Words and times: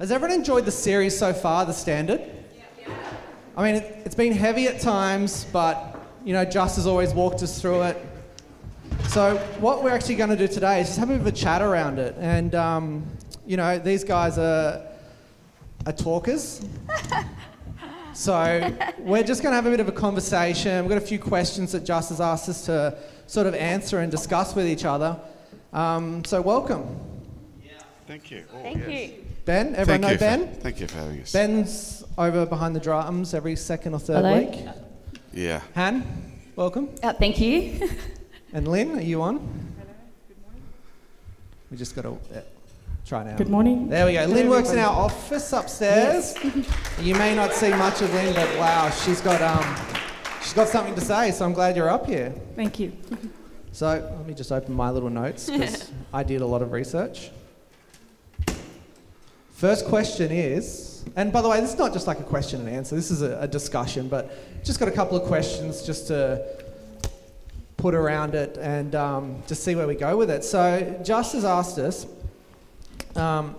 Has 0.00 0.10
everyone 0.10 0.36
enjoyed 0.36 0.64
the 0.64 0.72
series 0.72 1.16
so 1.16 1.32
far, 1.32 1.64
The 1.64 1.72
Standard? 1.72 2.20
I 3.56 3.62
mean, 3.62 3.76
it, 3.76 4.02
it's 4.04 4.16
been 4.16 4.32
heavy 4.32 4.66
at 4.66 4.80
times, 4.80 5.46
but, 5.52 5.96
you 6.24 6.32
know, 6.32 6.44
Just 6.44 6.74
has 6.76 6.86
always 6.88 7.14
walked 7.14 7.44
us 7.44 7.60
through 7.60 7.82
it. 7.82 8.06
So, 9.06 9.36
what 9.60 9.84
we're 9.84 9.92
actually 9.92 10.16
going 10.16 10.30
to 10.30 10.36
do 10.36 10.48
today 10.48 10.80
is 10.80 10.88
just 10.88 10.98
have 10.98 11.10
a 11.10 11.12
bit 11.12 11.20
of 11.20 11.26
a 11.28 11.32
chat 11.32 11.62
around 11.62 12.00
it. 12.00 12.16
And, 12.18 12.56
um, 12.56 13.06
you 13.46 13.56
know, 13.56 13.78
these 13.78 14.02
guys 14.02 14.36
are, 14.36 14.84
are 15.86 15.92
talkers. 15.92 16.66
so, 18.14 18.76
we're 18.98 19.22
just 19.22 19.44
going 19.44 19.52
to 19.52 19.56
have 19.56 19.66
a 19.66 19.70
bit 19.70 19.78
of 19.78 19.86
a 19.86 19.92
conversation. 19.92 20.82
We've 20.82 20.88
got 20.88 20.98
a 20.98 21.06
few 21.06 21.20
questions 21.20 21.70
that 21.70 21.84
Just 21.84 22.08
has 22.08 22.20
asked 22.20 22.48
us 22.48 22.66
to 22.66 22.98
sort 23.28 23.46
of 23.46 23.54
answer 23.54 24.00
and 24.00 24.10
discuss 24.10 24.56
with 24.56 24.66
each 24.66 24.84
other. 24.84 25.16
Um, 25.72 26.24
so, 26.24 26.42
welcome. 26.42 26.84
Yeah. 27.64 27.74
Thank 28.08 28.32
you. 28.32 28.42
Thank 28.60 28.88
you. 28.88 29.24
Ben, 29.44 29.74
everyone 29.74 29.86
Thank 29.86 30.02
know 30.02 30.10
you. 30.10 30.18
Ben? 30.18 30.54
For, 30.54 30.60
thank 30.60 30.80
you 30.80 30.86
for 30.86 30.96
having 30.98 31.20
us. 31.20 31.32
Ben's 31.32 32.04
over 32.16 32.46
behind 32.46 32.74
the 32.74 32.80
drums 32.80 33.34
every 33.34 33.56
second 33.56 33.92
or 33.92 33.98
third 33.98 34.24
Hello. 34.24 34.38
week. 34.38 34.66
Yeah. 35.34 35.60
Han, 35.74 36.02
welcome. 36.56 36.88
Oh, 37.02 37.12
thank 37.12 37.40
you. 37.40 37.88
And 38.54 38.68
Lynn, 38.68 38.96
are 38.96 39.02
you 39.02 39.20
on? 39.20 39.38
Hello. 39.38 39.90
Good 40.28 40.40
morning. 40.40 40.62
We 41.72 41.76
just 41.76 41.96
got 41.96 42.02
to 42.02 42.16
try 43.04 43.24
now. 43.24 43.36
Good 43.36 43.48
morning. 43.48 43.88
There 43.88 44.06
we 44.06 44.12
go. 44.12 44.26
Lynn 44.26 44.48
works 44.48 44.70
in 44.70 44.78
our 44.78 44.94
office 44.94 45.52
upstairs. 45.52 46.36
you 47.00 47.16
may 47.16 47.34
not 47.34 47.52
see 47.52 47.70
much 47.70 48.00
of 48.00 48.14
Lynn, 48.14 48.32
but 48.32 48.48
wow, 48.56 48.90
she's 48.90 49.20
got 49.20 49.42
um, 49.42 49.98
she's 50.40 50.52
got 50.52 50.68
something 50.68 50.94
to 50.94 51.00
say. 51.00 51.32
So 51.32 51.44
I'm 51.44 51.52
glad 51.52 51.74
you're 51.74 51.90
up 51.90 52.06
here. 52.06 52.32
Thank 52.54 52.78
you. 52.78 52.92
So 53.72 53.88
let 53.88 54.24
me 54.24 54.34
just 54.34 54.52
open 54.52 54.72
my 54.72 54.92
little 54.92 55.10
notes 55.10 55.50
because 55.50 55.90
I 56.12 56.22
did 56.22 56.40
a 56.40 56.46
lot 56.46 56.62
of 56.62 56.70
research. 56.70 57.32
First 59.54 59.86
question 59.86 60.32
is, 60.32 61.04
and 61.14 61.32
by 61.32 61.40
the 61.40 61.48
way, 61.48 61.60
this 61.60 61.72
is 61.72 61.78
not 61.78 61.92
just 61.92 62.08
like 62.08 62.18
a 62.18 62.24
question 62.24 62.60
and 62.60 62.68
answer. 62.68 62.96
This 62.96 63.12
is 63.12 63.22
a, 63.22 63.38
a 63.40 63.46
discussion, 63.46 64.08
but 64.08 64.64
just 64.64 64.80
got 64.80 64.88
a 64.88 64.92
couple 64.92 65.16
of 65.16 65.28
questions 65.28 65.82
just 65.82 66.08
to 66.08 66.44
put 67.76 67.94
around 67.94 68.34
it 68.34 68.58
and 68.60 68.96
um, 68.96 69.42
just 69.46 69.62
see 69.62 69.76
where 69.76 69.86
we 69.86 69.94
go 69.94 70.16
with 70.16 70.28
it. 70.28 70.42
So, 70.42 71.00
Just 71.04 71.34
has 71.34 71.44
asked 71.44 71.78
us 71.78 72.04
um, 73.14 73.54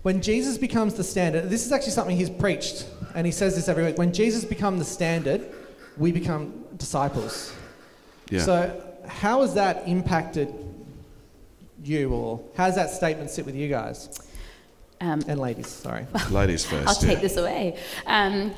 when 0.00 0.22
Jesus 0.22 0.56
becomes 0.56 0.94
the 0.94 1.04
standard, 1.04 1.50
this 1.50 1.66
is 1.66 1.72
actually 1.72 1.92
something 1.92 2.16
he's 2.16 2.30
preached, 2.30 2.86
and 3.14 3.26
he 3.26 3.32
says 3.32 3.56
this 3.56 3.68
every 3.68 3.84
week. 3.84 3.98
When 3.98 4.14
Jesus 4.14 4.42
becomes 4.42 4.78
the 4.78 4.86
standard, 4.86 5.46
we 5.98 6.12
become 6.12 6.64
disciples. 6.78 7.52
Yeah. 8.30 8.40
So, 8.40 8.94
how 9.06 9.42
has 9.42 9.52
that 9.52 9.86
impacted 9.86 10.48
you, 11.84 12.08
or 12.10 12.40
how 12.56 12.68
does 12.68 12.76
that 12.76 12.88
statement 12.88 13.28
sit 13.28 13.44
with 13.44 13.54
you 13.54 13.68
guys 13.68 14.25
Um, 15.00 15.22
and 15.28 15.38
ladies? 15.38 15.68
Sorry. 15.68 16.06
Ladies 16.30 16.64
1st 16.64 16.86
I'll 16.86 16.94
take 16.94 17.20
this 17.20 17.36
away. 17.36 17.78
Um, 18.06 18.54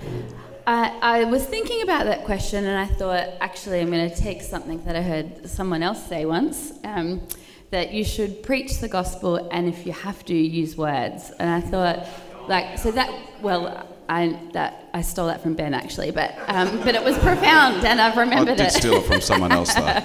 I, 0.66 0.98
I 1.00 1.24
was 1.24 1.44
thinking 1.44 1.82
about 1.82 2.04
that 2.04 2.24
question 2.24 2.64
and 2.66 2.78
I 2.78 2.86
thought, 2.86 3.26
actually, 3.40 3.80
I'm 3.80 3.90
going 3.90 4.08
to 4.08 4.14
take 4.14 4.42
something 4.42 4.84
that 4.84 4.94
I 4.94 5.02
heard 5.02 5.48
someone 5.48 5.82
else 5.82 6.06
say 6.06 6.26
once 6.26 6.72
um, 6.84 7.26
that 7.70 7.92
you 7.92 8.04
should 8.04 8.42
preach 8.42 8.78
the 8.78 8.88
gospel 8.88 9.48
and 9.50 9.66
if 9.66 9.86
you 9.86 9.92
have 9.92 10.24
to, 10.26 10.34
use 10.34 10.76
words. 10.76 11.32
And 11.38 11.48
I 11.50 11.60
thought, 11.60 12.06
like, 12.48 12.78
so 12.78 12.90
that, 12.92 13.10
well, 13.42 13.88
I, 14.08 14.38
that, 14.52 14.90
I 14.94 15.00
stole 15.00 15.26
that 15.26 15.42
from 15.42 15.54
Ben 15.54 15.74
actually, 15.74 16.10
but, 16.10 16.34
um, 16.46 16.82
but 16.84 16.94
it 16.94 17.02
was 17.02 17.18
profound 17.18 17.84
and 17.84 18.00
I've 18.00 18.16
remembered 18.16 18.36
I 18.36 18.40
remembered 18.40 18.56
did 18.58 18.66
it. 18.66 18.72
steal 18.72 18.94
it 18.94 19.06
from 19.06 19.20
someone 19.20 19.52
else 19.52 19.74
though. 19.74 20.02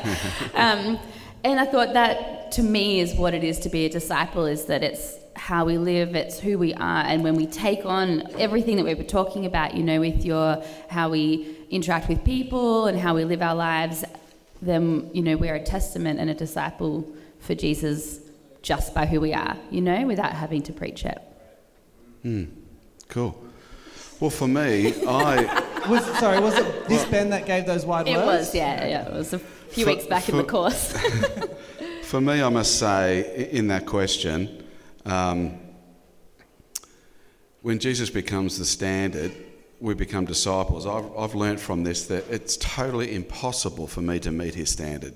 Um, 0.55 0.99
and 1.43 1.59
I 1.59 1.65
thought 1.65 1.93
that 1.93 2.53
to 2.53 2.63
me 2.63 3.01
is 3.01 3.15
what 3.15 3.33
it 3.33 3.43
is 3.43 3.59
to 3.59 3.69
be 3.69 3.85
a 3.85 3.89
disciple 3.89 4.45
is 4.45 4.65
that 4.65 4.81
it's 4.81 5.17
how 5.44 5.66
we 5.66 5.77
live, 5.77 6.16
it's 6.16 6.39
who 6.39 6.58
we 6.58 6.73
are, 6.75 7.03
and 7.03 7.22
when 7.22 7.36
we 7.36 7.45
take 7.45 7.86
on 7.86 8.23
everything 8.39 8.77
that 8.77 8.86
we 8.86 8.94
were 8.94 9.03
talking 9.03 9.45
about, 9.45 9.73
you 9.73 9.83
know, 9.83 10.00
with 10.00 10.23
your 10.23 10.63
how 10.88 11.09
we 11.09 11.58
interact 11.69 12.08
with 12.08 12.23
people 12.23 12.85
and 12.85 12.97
how 12.97 13.13
we 13.13 13.25
live 13.25 13.41
our 13.41 13.53
lives, 13.53 14.05
then 14.62 15.09
you 15.13 15.22
know 15.22 15.35
we're 15.35 15.56
a 15.56 15.62
testament 15.62 16.17
and 16.17 16.29
a 16.29 16.34
disciple 16.34 17.06
for 17.40 17.56
Jesus 17.56 18.22
just 18.62 18.94
by 18.94 19.06
who 19.06 19.19
we 19.19 19.34
are, 19.34 19.57
you 19.69 19.81
know, 19.81 20.07
without 20.07 20.31
having 20.31 20.62
to 20.63 20.72
preach 20.72 21.03
it. 21.03 21.22
Hmm. 22.22 22.46
cool. 23.09 23.38
Well, 24.22 24.29
for 24.29 24.47
me, 24.47 24.94
I 25.06 25.62
Was, 25.90 26.06
sorry, 26.19 26.40
was 26.40 26.57
it 26.57 26.88
this 26.88 27.03
Ben 27.03 27.31
that 27.31 27.46
gave 27.46 27.66
those 27.66 27.85
wide 27.85 28.07
It 28.07 28.16
words? 28.16 28.47
was, 28.47 28.56
yeah, 28.56 28.88
yeah, 28.88 29.07
it 29.09 29.13
was 29.13 29.34
a 29.34 29.40
few 29.40 29.84
For- 29.84 29.91
weeks 29.91 30.06
back 30.06 30.29
in 30.29 30.38
the 30.38 30.46
course. 30.46 30.94
for 32.03 32.22
me, 32.22 32.41
I 32.41 32.47
must 32.47 32.79
say 32.79 33.50
in 33.51 33.67
that 33.67 33.85
question, 33.85 34.62
um, 35.06 35.59
when 37.62 37.80
Jesus 37.80 38.09
becomes 38.09 38.58
the 38.58 38.66
standard, 38.66 39.31
we 39.80 39.94
become 39.94 40.25
disciples. 40.25 40.86
I've, 40.86 41.16
I've 41.18 41.36
learnt 41.36 41.59
from 41.59 41.84
this 41.84 42.08
that 42.08 42.30
it's 42.30 42.58
totally 42.58 43.14
impossible 43.16 43.88
for 43.88 44.02
me 44.02 44.19
to 44.19 44.31
meet 44.31 44.56
his 44.56 44.69
standard. 44.69 45.14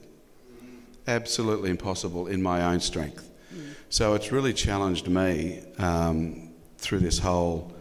Absolutely 1.08 1.70
impossible 1.70 2.28
in 2.28 2.42
my 2.42 2.64
own 2.64 2.80
strength. 2.80 3.30
So 3.90 4.14
it's 4.16 4.32
really 4.32 4.54
challenged 4.54 5.08
me 5.08 5.64
um, 5.78 6.50
through 6.78 7.00
this 7.00 7.18
whole 7.18 7.74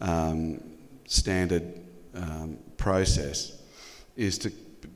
um, 0.00 0.60
standard 1.06 1.80
um, 2.14 2.58
process 2.76 3.62
is 4.16 4.38
to 4.38 4.50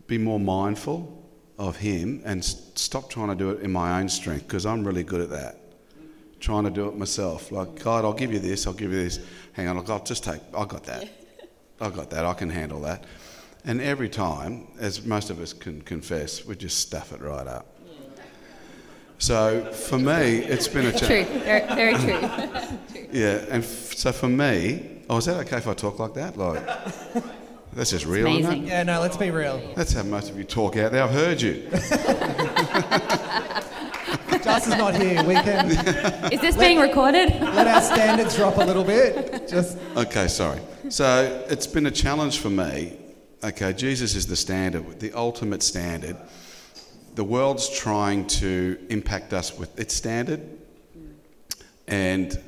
be 0.07 0.19
more 0.19 0.41
mindful 0.41 1.25
of 1.59 1.77
him 1.77 2.23
and 2.25 2.41
s- 2.41 2.71
stop 2.75 3.11
trying 3.11 3.29
to 3.29 3.35
do 3.35 3.51
it 3.51 3.63
in 3.63 3.71
my 3.71 4.01
own 4.01 4.09
strength 4.09 4.47
because 4.47 4.67
I'm 4.67 4.85
really 4.85 5.05
good 5.05 5.21
at 5.21 5.31
that. 5.31 5.61
Trying 6.41 6.65
to 6.65 6.71
do 6.71 6.89
it 6.89 6.97
myself. 6.97 7.51
Like, 7.51 7.83
God, 7.83 8.05
I'll 8.05 8.13
give 8.13 8.33
you 8.33 8.39
this, 8.39 8.67
I'll 8.67 8.73
give 8.73 8.93
you 8.93 9.03
this. 9.05 9.19
Hang 9.53 9.67
on, 9.69 9.77
I'll 9.77 9.93
I'll 9.93 10.05
just 10.05 10.23
take, 10.25 10.41
I 10.57 10.65
got 10.65 10.85
that. 10.85 11.09
I 11.81 11.91
got 11.91 12.11
that, 12.11 12.25
I 12.25 12.35
can 12.35 12.51
handle 12.51 12.81
that. 12.83 13.05
And 13.65 13.81
every 13.81 14.09
time, 14.09 14.69
as 14.79 15.05
most 15.05 15.31
of 15.31 15.41
us 15.41 15.53
can 15.53 15.81
confess, 15.83 16.45
we 16.45 16.55
just 16.57 16.79
stuff 16.79 17.13
it 17.13 17.21
right 17.21 17.47
up. 17.47 17.67
So 19.19 19.65
for 19.73 19.99
me, 19.99 20.39
it's 20.39 20.69
been 20.69 20.87
a 20.87 20.93
true, 20.97 21.25
very, 21.25 21.67
very 21.75 21.95
true. 21.95 22.21
Yeah, 23.11 23.43
and 23.51 23.65
f- 23.65 23.95
so 23.97 24.13
for 24.13 24.29
me, 24.29 25.01
oh, 25.09 25.17
is 25.17 25.25
that 25.25 25.39
okay 25.47 25.57
if 25.57 25.67
I 25.67 25.73
talk 25.73 25.99
like 25.99 26.13
that? 26.15 26.37
Like, 26.37 26.63
that's 27.73 27.91
just 27.91 28.05
real, 28.05 28.27
isn't 28.27 28.65
it? 28.65 28.69
Yeah, 28.69 28.83
no, 28.83 29.01
let's 29.01 29.17
be 29.17 29.31
real. 29.31 29.63
That's 29.75 29.95
how 29.95 30.03
most 30.03 30.29
of 30.31 30.37
you 30.37 30.45
talk 30.45 30.77
out 30.77 30.93
there. 30.93 31.03
I've 31.03 31.11
heard 31.11 31.41
you. 31.41 31.67
Just 34.59 34.73
is 34.73 34.79
not 34.79 34.95
here. 34.97 35.23
We 35.25 35.35
can 35.35 35.71
Is 36.33 36.41
this 36.41 36.57
being 36.57 36.79
recorded? 36.79 37.31
let 37.41 37.67
our 37.67 37.81
standards 37.81 38.37
drop 38.37 38.57
a 38.57 38.65
little 38.65 38.85
bit. 38.85 39.49
Just 39.49 39.79
Okay, 39.97 40.29
sorry. 40.29 40.61
So 40.89 41.45
it's 41.49 41.67
been 41.67 41.87
a 41.87 41.91
challenge 41.91 42.39
for 42.39 42.51
me. 42.51 42.97
Okay, 43.45 43.73
Jesus 43.73 44.15
is 44.15 44.27
the 44.27 44.37
standard, 44.37 44.99
the 45.01 45.13
ultimate 45.13 45.63
standard. 45.63 46.17
The 47.15 47.25
world's 47.25 47.69
trying 47.69 48.27
to 48.27 48.79
impact 48.91 49.33
us 49.33 49.57
with 49.57 49.79
its 49.79 49.95
standard, 49.95 50.41
and 51.87 52.39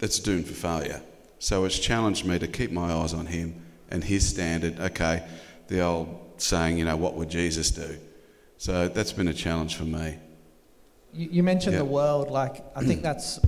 it's 0.00 0.18
doomed 0.18 0.46
for 0.46 0.54
failure. 0.54 1.02
So 1.38 1.64
it's 1.64 1.78
challenged 1.78 2.24
me 2.24 2.38
to 2.38 2.46
keep 2.46 2.70
my 2.70 2.92
eyes 2.92 3.14
on 3.14 3.26
Him 3.26 3.62
and 3.90 4.02
His 4.02 4.26
standard. 4.26 4.80
Okay, 4.80 5.26
the 5.68 5.80
old 5.80 6.18
saying, 6.38 6.78
you 6.78 6.84
know, 6.84 6.96
what 6.96 7.14
would 7.14 7.28
Jesus 7.28 7.70
do? 7.70 7.98
So 8.58 8.88
that's 8.88 9.12
been 9.12 9.28
a 9.28 9.34
challenge 9.34 9.76
for 9.76 9.84
me. 9.84 10.18
You, 11.12 11.28
you 11.30 11.42
mentioned 11.42 11.74
Yeah. 11.74 11.80
the 11.80 11.84
world, 11.86 12.30
like, 12.30 12.64
I 12.74 12.82
think 12.84 13.02
that's 13.08 13.38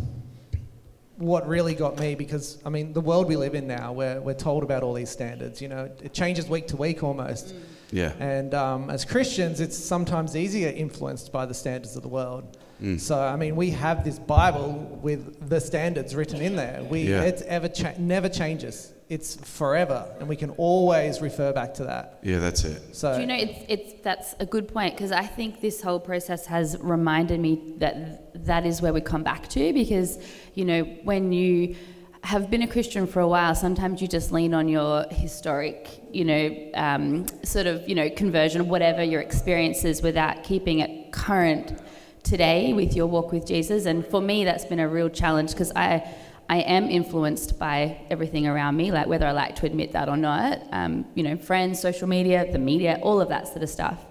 what 1.17 1.47
really 1.47 1.75
got 1.75 1.99
me 1.99 2.15
because, 2.15 2.59
I 2.67 2.71
mean, 2.71 2.93
the 2.93 3.01
world 3.01 3.29
we 3.29 3.37
live 3.37 3.55
in 3.55 3.67
now, 3.67 3.93
we're, 3.93 4.21
we're 4.21 4.35
told 4.35 4.63
about 4.63 4.83
all 4.83 4.95
these 4.95 5.11
standards, 5.11 5.63
you 5.63 5.69
know, 5.69 5.91
it 6.03 6.13
changes 6.13 6.49
week 6.49 6.67
to 6.69 6.77
week 6.77 7.03
almost. 7.03 7.55
Yeah. 7.93 8.13
And 8.19 8.53
um, 8.55 8.91
as 8.91 9.05
Christians, 9.05 9.61
it's 9.61 9.79
sometimes 9.79 10.35
easier 10.37 10.71
influenced 10.71 11.31
by 11.33 11.47
the 11.47 11.55
standards 11.55 11.95
of 11.97 12.03
the 12.03 12.09
world. 12.09 12.59
So, 12.99 13.19
I 13.19 13.37
mean, 13.37 13.57
we 13.57 13.71
have 13.71 14.05
this 14.05 14.19
Bible 14.19 14.99
with 15.03 15.49
the 15.49 15.61
standards 15.61 16.15
written 16.15 16.41
in 16.41 16.55
there. 16.57 16.83
We, 16.85 17.03
Yeah. 17.03 17.23
It's 17.23 17.43
ever 17.43 17.69
cha- 17.69 17.95
never 17.99 18.29
changes. 18.29 18.93
It's 19.09 19.37
forever, 19.37 20.07
and 20.19 20.29
we 20.29 20.37
can 20.37 20.51
always 20.51 21.21
refer 21.21 21.53
back 21.53 21.75
to 21.75 21.85
that. 21.85 22.19
Yeah, 22.23 22.39
that's 22.39 22.65
it. 22.65 22.97
So, 22.97 23.15
Do 23.15 23.21
you 23.21 23.27
know, 23.27 23.37
it's, 23.37 23.59
it's, 23.69 24.03
that's 24.03 24.35
a 24.41 24.47
good 24.47 24.67
point 24.69 24.95
because 24.97 25.13
I 25.13 25.27
think 25.27 25.61
this 25.61 25.83
whole 25.83 26.01
process 26.01 26.47
has 26.47 26.77
reminded 26.81 27.39
me 27.39 27.75
that 27.79 28.45
that 28.47 28.65
is 28.65 28.81
where 28.81 28.95
we 28.95 29.03
come 29.03 29.23
back 29.23 29.49
to 29.49 29.73
because, 29.75 30.19
you 30.55 30.65
know, 30.65 30.85
when 31.05 31.33
you 31.33 31.77
have 32.23 32.51
been 32.51 32.63
a 32.63 32.67
Christian 32.67 33.07
for 33.07 33.21
a 33.21 33.29
while, 33.29 33.55
sometimes 33.55 34.01
you 34.01 34.09
just 34.09 34.33
lean 34.33 34.55
on 34.55 34.69
your 34.69 35.05
historic, 35.11 36.01
you 36.11 36.25
know, 36.25 36.71
um, 36.75 37.27
sort 37.45 37.67
of, 37.67 37.87
you 37.87 37.95
know, 37.95 38.09
conversion, 38.09 38.69
whatever 38.69 39.03
your 39.05 39.21
experiences 39.21 40.01
without 40.01 40.43
keeping 40.45 40.79
it 40.81 41.13
current 41.13 41.79
today 42.25 42.73
with 42.73 42.97
your 42.97 43.07
walk 43.07 43.31
with 43.31 43.47
Jesus. 43.47 43.87
And 43.87 44.05
for 44.05 44.21
me, 44.21 44.45
that's 44.45 44.65
been 44.65 44.81
a 44.81 44.89
real 44.89 45.09
challenge 45.09 45.53
because 45.53 45.71
I, 45.77 46.09
I 46.49 46.59
am 46.59 46.91
influenced 46.91 47.59
by 47.59 48.01
everything 48.11 48.47
around 48.47 48.77
me, 48.77 48.91
like 48.91 49.07
whether 49.07 49.27
I 49.27 49.33
like 49.33 49.55
to 49.57 49.67
admit 49.67 49.93
that 49.93 50.09
or 50.09 50.17
not. 50.17 50.63
Um, 50.73 51.07
you 51.15 51.23
know, 51.23 51.37
friends, 51.37 51.81
social 51.81 52.09
media, 52.09 52.51
the 52.51 52.59
media, 52.59 52.99
all 53.03 53.21
of 53.21 53.29
that 53.29 53.47
sort 53.47 53.63
of 53.63 53.69
stuff. 53.69 54.05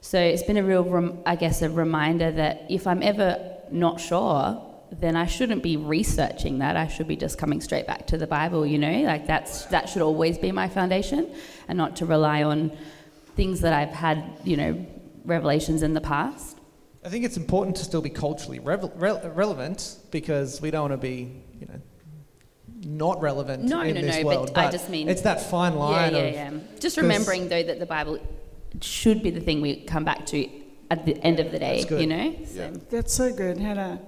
So 0.00 0.18
it's 0.18 0.42
been 0.42 0.56
a 0.56 0.62
real, 0.62 0.84
rem- 0.84 1.18
I 1.26 1.36
guess, 1.36 1.62
a 1.62 1.70
reminder 1.70 2.32
that 2.32 2.66
if 2.68 2.86
I'm 2.86 3.02
ever 3.02 3.56
not 3.70 4.00
sure, 4.00 4.64
then 4.90 5.16
I 5.16 5.26
shouldn't 5.26 5.62
be 5.62 5.76
researching 5.76 6.58
that. 6.60 6.76
I 6.76 6.88
should 6.88 7.08
be 7.08 7.16
just 7.16 7.36
coming 7.38 7.60
straight 7.60 7.86
back 7.86 8.06
to 8.08 8.16
the 8.16 8.26
Bible, 8.26 8.64
you 8.64 8.78
know? 8.78 9.02
Like 9.02 9.26
that's 9.26 9.66
that 9.66 9.88
should 9.88 10.02
always 10.02 10.38
be 10.38 10.50
my 10.50 10.68
foundation 10.68 11.34
and 11.68 11.76
not 11.76 11.96
to 11.96 12.06
rely 12.06 12.42
on 12.42 12.72
things 13.36 13.60
that 13.60 13.72
I've 13.72 13.90
had, 13.90 14.24
you 14.44 14.56
know, 14.56 14.86
revelations 15.24 15.82
in 15.82 15.92
the 15.92 16.00
past. 16.00 16.57
I 17.04 17.08
think 17.08 17.24
it's 17.24 17.36
important 17.36 17.76
to 17.76 17.84
still 17.84 18.02
be 18.02 18.10
culturally 18.10 18.58
revel- 18.58 18.92
re- 18.96 19.20
relevant 19.34 19.96
because 20.10 20.60
we 20.60 20.70
don't 20.70 20.90
want 20.90 20.92
to 21.00 21.06
be, 21.06 21.30
you 21.60 21.66
know, 21.66 21.80
not 22.84 23.20
relevant 23.22 23.64
No, 23.64 23.80
in 23.82 23.94
no, 23.94 24.00
this 24.02 24.16
no, 24.18 24.26
world. 24.26 24.52
but 24.54 24.66
I 24.66 24.70
just 24.70 24.88
mean- 24.90 25.08
it's 25.08 25.22
that 25.22 25.40
fine 25.40 25.76
line 25.76 26.12
yeah, 26.12 26.18
of 26.18 26.34
yeah. 26.34 26.50
Just 26.80 26.96
'cause- 26.96 27.02
remembering 27.02 27.48
though 27.48 27.62
that 27.62 27.78
the 27.78 27.86
Bible 27.86 28.18
should 28.80 29.22
be 29.22 29.30
the 29.30 29.40
thing 29.40 29.60
we 29.60 29.76
come 29.82 30.04
back 30.04 30.26
to 30.26 30.48
at 30.90 31.04
the 31.06 31.16
end 31.22 31.38
of 31.40 31.50
the 31.52 31.58
day, 31.58 31.76
That's 31.76 31.84
good. 31.86 32.00
you 32.00 32.06
know? 32.06 32.34
So, 32.46 32.54
Yeah. 32.60 32.70
That's 32.90 33.12
so 33.14 33.32
good, 33.32 33.58
Hannah. 33.58 34.00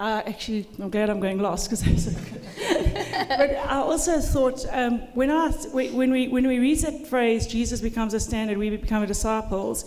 Uh, 0.00 0.22
actually, 0.26 0.66
I'm 0.78 0.90
glad 0.90 1.10
I'm 1.10 1.20
going 1.20 1.38
last 1.40 1.64
because 1.68 1.82
that's 1.84 2.04
so 2.04 2.10
good. 2.12 3.28
but 3.28 3.50
I 3.56 3.76
also 3.78 4.20
thought 4.20 4.64
um, 4.70 5.00
when, 5.14 5.30
I, 5.30 5.50
when, 5.50 6.10
we, 6.10 6.28
when 6.28 6.46
we 6.46 6.58
read 6.58 6.78
that 6.80 7.06
phrase, 7.08 7.46
Jesus 7.46 7.80
becomes 7.80 8.14
a 8.14 8.20
standard, 8.20 8.58
we 8.58 8.70
become 8.70 9.04
disciples. 9.06 9.84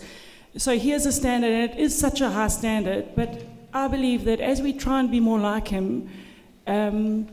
So 0.56 0.78
here's 0.78 1.06
a 1.06 1.12
standard, 1.12 1.50
and 1.50 1.72
it 1.72 1.78
is 1.78 1.98
such 1.98 2.20
a 2.20 2.28
high 2.28 2.48
standard. 2.48 3.14
But 3.16 3.42
I 3.72 3.88
believe 3.88 4.24
that 4.24 4.38
as 4.40 4.60
we 4.60 4.74
try 4.74 5.00
and 5.00 5.10
be 5.10 5.18
more 5.18 5.38
like 5.38 5.68
him, 5.68 6.10
um, 6.66 7.28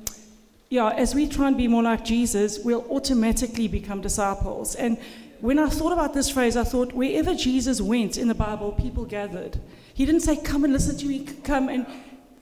yeah, 0.70 0.90
as 0.92 1.14
we 1.14 1.28
try 1.28 1.48
and 1.48 1.58
be 1.58 1.68
more 1.68 1.84
like 1.84 2.06
Jesus, 2.06 2.60
we'll 2.60 2.86
automatically 2.90 3.68
become 3.68 4.00
disciples. 4.00 4.76
And 4.76 4.98
when 5.42 5.60
I 5.60 5.68
thought 5.68 5.92
about 5.92 6.14
this 6.14 6.30
phrase, 6.30 6.56
I 6.56 6.64
thought 6.64 6.94
wherever 6.94 7.36
Jesus 7.36 7.82
went 7.82 8.18
in 8.18 8.30
the 8.30 8.36
Bible, 8.36 8.72
people 8.72 9.04
gathered. 9.04 9.60
He 9.94 10.06
didn't 10.06 10.22
say, 10.22 10.38
Come 10.38 10.64
and 10.64 10.72
listen 10.72 10.98
to 10.98 11.06
me, 11.06 11.26
come 11.44 11.68
and 11.68 11.86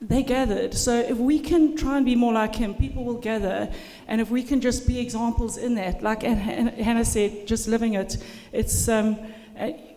they 0.00 0.22
gathered. 0.22 0.74
So 0.74 0.96
if 0.96 1.16
we 1.16 1.40
can 1.40 1.76
try 1.76 1.96
and 1.96 2.06
be 2.06 2.14
more 2.14 2.32
like 2.32 2.54
him, 2.54 2.74
people 2.74 3.04
will 3.04 3.18
gather. 3.18 3.68
And 4.06 4.20
if 4.20 4.30
we 4.30 4.44
can 4.44 4.60
just 4.60 4.86
be 4.86 5.00
examples 5.00 5.56
in 5.56 5.74
that, 5.74 6.04
like 6.04 6.22
Han- 6.22 6.38
Han- 6.38 6.68
Hannah 6.68 7.04
said, 7.04 7.48
just 7.48 7.66
living 7.66 7.94
it, 7.94 8.16
it's. 8.52 8.88
Um, 8.88 9.18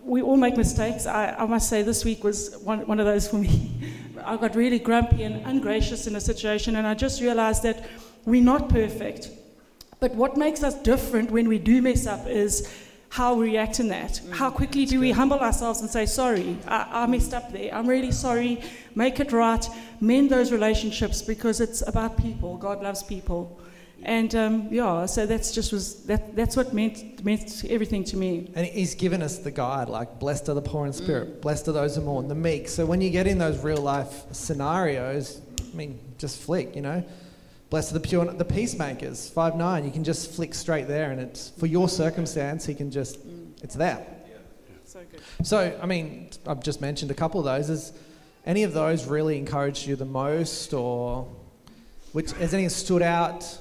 we 0.04 0.22
all 0.22 0.38
make 0.38 0.58
mistakes. 0.58 1.06
I, 1.06 1.36
I 1.38 1.46
must 1.46 1.70
say, 1.70 1.84
this 1.84 2.04
week 2.04 2.24
was 2.24 2.58
one, 2.64 2.86
one 2.88 3.00
of 3.00 3.06
those 3.06 3.28
for 3.28 3.38
me. 3.38 3.72
I 4.26 4.38
got 4.38 4.56
really 4.56 4.80
grumpy 4.80 5.24
and 5.24 5.46
ungracious 5.46 6.08
in 6.08 6.16
a 6.16 6.22
situation, 6.22 6.76
and 6.76 6.86
I 6.86 6.94
just 6.94 7.22
realized 7.22 7.64
that 7.64 7.86
we're 8.26 8.44
not 8.44 8.70
perfect. 8.70 9.30
But 10.00 10.16
what 10.16 10.38
makes 10.38 10.64
us 10.64 10.76
different 10.76 11.32
when 11.32 11.48
we 11.48 11.60
do 11.60 11.82
mess 11.82 12.08
up 12.08 12.28
is 12.28 12.72
how 13.10 13.34
we 13.34 13.52
react 13.52 13.80
in 13.80 13.90
that. 13.90 14.14
Mm, 14.14 14.32
how 14.32 14.50
quickly 14.50 14.86
do 14.86 15.00
we 15.00 15.12
humble 15.12 15.40
ourselves 15.40 15.82
and 15.82 15.90
say, 15.90 16.06
Sorry, 16.06 16.58
I, 16.68 17.04
I 17.04 17.06
messed 17.08 17.34
up 17.34 17.52
there. 17.52 17.74
I'm 17.74 17.88
really 17.88 18.12
sorry. 18.12 18.62
Make 18.96 19.20
it 19.20 19.32
right. 19.32 19.66
Mend 20.00 20.30
those 20.30 20.52
relationships 20.52 21.22
because 21.22 21.60
it's 21.60 21.86
about 21.88 22.18
people. 22.18 22.58
God 22.58 22.82
loves 22.82 23.04
people. 23.04 23.60
And 24.04 24.34
um, 24.34 24.68
yeah, 24.72 25.06
so 25.06 25.26
that's 25.26 25.52
just 25.52 25.72
was 25.72 26.04
that, 26.06 26.36
that's 26.36 26.58
what 26.58 26.74
meant 26.74 27.24
meant 27.24 27.64
everything 27.70 28.04
to 28.06 28.18
me. 28.18 28.52
And 28.56 28.66
he's 28.66 28.96
given 28.96 29.22
us 29.22 29.38
the 29.38 29.52
guide, 29.52 29.90
like 29.90 30.20
blessed 30.20 30.50
are 30.50 30.56
the 30.56 30.62
poor 30.62 30.88
in 30.88 30.94
spirit, 30.94 31.42
blessed 31.42 31.68
are 31.68 31.72
those 31.72 31.96
who 31.96 32.02
mourn, 32.02 32.28
the 32.28 32.36
meek. 32.36 32.68
So 32.68 32.86
when 32.86 33.00
you 33.00 33.12
get 33.12 33.28
in 33.28 33.38
those 33.38 33.64
real 33.64 33.82
life 33.82 34.24
scenarios, 34.32 35.42
I 35.60 35.76
mean, 35.76 36.00
just 36.18 36.42
flick, 36.42 36.76
you 36.76 36.82
know. 36.82 37.04
Blessed 37.70 37.92
are 37.92 38.00
the 38.00 38.00
pure, 38.00 38.26
the 38.26 38.44
peacemakers, 38.44 39.30
five 39.30 39.56
nine. 39.56 39.86
You 39.86 39.92
can 39.92 40.04
just 40.04 40.32
flick 40.32 40.54
straight 40.54 40.88
there, 40.88 41.12
and 41.12 41.22
it's 41.22 41.50
for 41.52 41.68
your 41.68 41.88
circumstance. 41.88 42.66
He 42.66 42.74
can 42.74 42.92
just, 42.92 43.20
it's 43.62 43.76
there. 43.76 44.06
So 44.84 45.00
good. 45.10 45.22
So 45.46 45.80
I 45.82 45.86
mean, 45.86 46.32
I've 46.46 46.62
just 46.62 46.82
mentioned 46.82 47.12
a 47.12 47.14
couple 47.14 47.40
of 47.40 47.46
those. 47.46 47.70
Has 47.70 47.94
any 48.46 48.64
of 48.64 48.74
those 48.74 49.06
really 49.06 49.38
encouraged 49.38 49.88
you 49.88 49.96
the 49.96 50.04
most, 50.04 50.74
or 50.74 51.28
which 52.12 52.32
has 52.34 52.54
any 52.54 52.68
stood 52.68 53.02
out? 53.02 53.60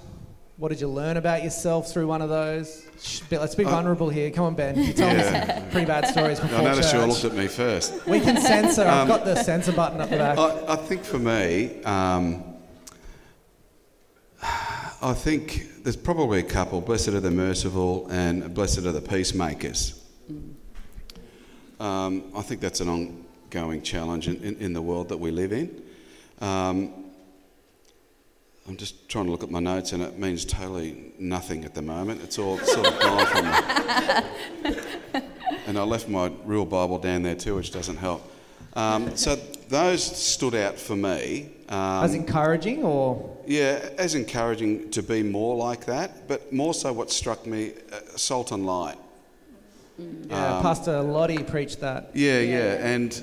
What 0.61 0.69
did 0.69 0.79
you 0.83 0.89
learn 0.89 1.17
about 1.17 1.43
yourself 1.43 1.91
through 1.91 2.07
one 2.07 2.21
of 2.21 2.29
those? 2.29 2.85
Shh, 3.03 3.23
Let's 3.31 3.55
be 3.55 3.65
Uh, 3.65 3.71
vulnerable 3.71 4.11
here. 4.11 4.31
Come 4.31 4.45
on, 4.45 4.55
Ben. 4.55 4.77
You 4.79 4.93
told 4.93 5.17
us 5.17 5.33
Yeah. 5.33 5.59
some 5.61 5.71
pretty 5.71 5.87
bad 5.87 6.07
stories 6.09 6.39
before 6.39 6.59
I 6.59 6.65
noticed 6.65 6.93
you 6.93 7.01
all 7.01 7.09
looked 7.09 7.25
at 7.25 7.35
me 7.35 7.47
first. 7.47 7.95
We 8.07 8.21
can 8.21 8.39
censor. 8.39 8.83
I've 8.83 9.01
Um, 9.05 9.09
got 9.09 9.25
the 9.25 9.43
censor 9.43 9.73
button 9.73 10.03
up 10.03 10.11
the 10.11 10.19
back. 10.19 10.37
I, 10.37 10.75
I 10.75 10.77
think 10.77 11.03
for 11.03 11.19
me, 11.19 11.83
um, 11.85 12.45
I 15.01 15.15
think 15.15 15.83
there's 15.83 15.97
probably 15.97 16.41
a 16.41 16.43
couple. 16.43 16.83
Blessed 16.83 17.09
are 17.09 17.21
the 17.21 17.31
merciful 17.31 18.07
and 18.11 18.53
blessed 18.53 18.81
are 18.81 18.93
the 18.93 19.01
peacemakers. 19.01 19.95
Um, 21.81 22.25
I 22.37 22.43
think 22.43 22.61
that's 22.61 22.83
an 22.83 22.91
ongoing 22.91 23.81
challenge 23.81 24.29
in, 24.29 24.37
in, 24.45 24.57
in 24.57 24.73
the 24.75 24.83
world 24.83 25.09
that 25.09 25.17
we 25.17 25.31
live 25.31 25.55
in. 25.55 25.71
I'm 28.71 28.77
just 28.77 29.09
trying 29.09 29.25
to 29.25 29.33
look 29.33 29.43
at 29.43 29.51
my 29.51 29.59
notes, 29.59 29.91
and 29.95 30.01
it 30.01 30.17
means 30.17 30.45
totally 30.45 31.13
nothing 31.19 31.65
at 31.65 31.75
the 31.75 31.83
moment. 31.83 32.23
It's 32.23 32.39
all 32.39 32.57
sort 32.57 32.87
of 32.87 33.01
gone 33.01 33.27
from 33.27 33.45
me. 33.47 35.23
And 35.67 35.77
I 35.77 35.83
left 35.83 36.09
my 36.09 36.31
real 36.45 36.65
Bible 36.65 37.01
down 37.01 37.25
there 37.25 37.35
too, 37.35 37.57
which 37.57 37.73
doesn't 37.73 37.97
help. 37.97 38.23
Um, 38.75 39.17
so 39.17 39.35
those 39.69 40.05
stood 40.05 40.55
out 40.55 40.79
for 40.79 40.95
me. 40.95 41.51
Um, 41.69 42.05
As 42.05 42.15
encouraging, 42.15 42.85
or 42.85 43.37
yeah, 43.45 43.89
as 43.99 44.15
encouraging 44.15 44.93
to 44.93 45.03
be 45.03 45.25
more 45.25 45.57
like 45.57 45.87
that, 45.87 46.29
but 46.29 46.53
more 46.53 46.73
so 46.73 46.93
what 46.93 47.11
struck 47.11 47.45
me, 47.49 47.73
uh, 47.93 47.99
salt 48.15 48.53
and 48.53 48.65
light. 48.67 48.99
yeah, 49.99 50.59
Um, 50.59 50.63
Pastor 50.63 51.03
Lottie 51.03 51.43
preached 51.43 51.81
that. 51.81 52.11
Yeah, 52.15 52.39
yeah, 52.39 52.87
and 52.87 53.21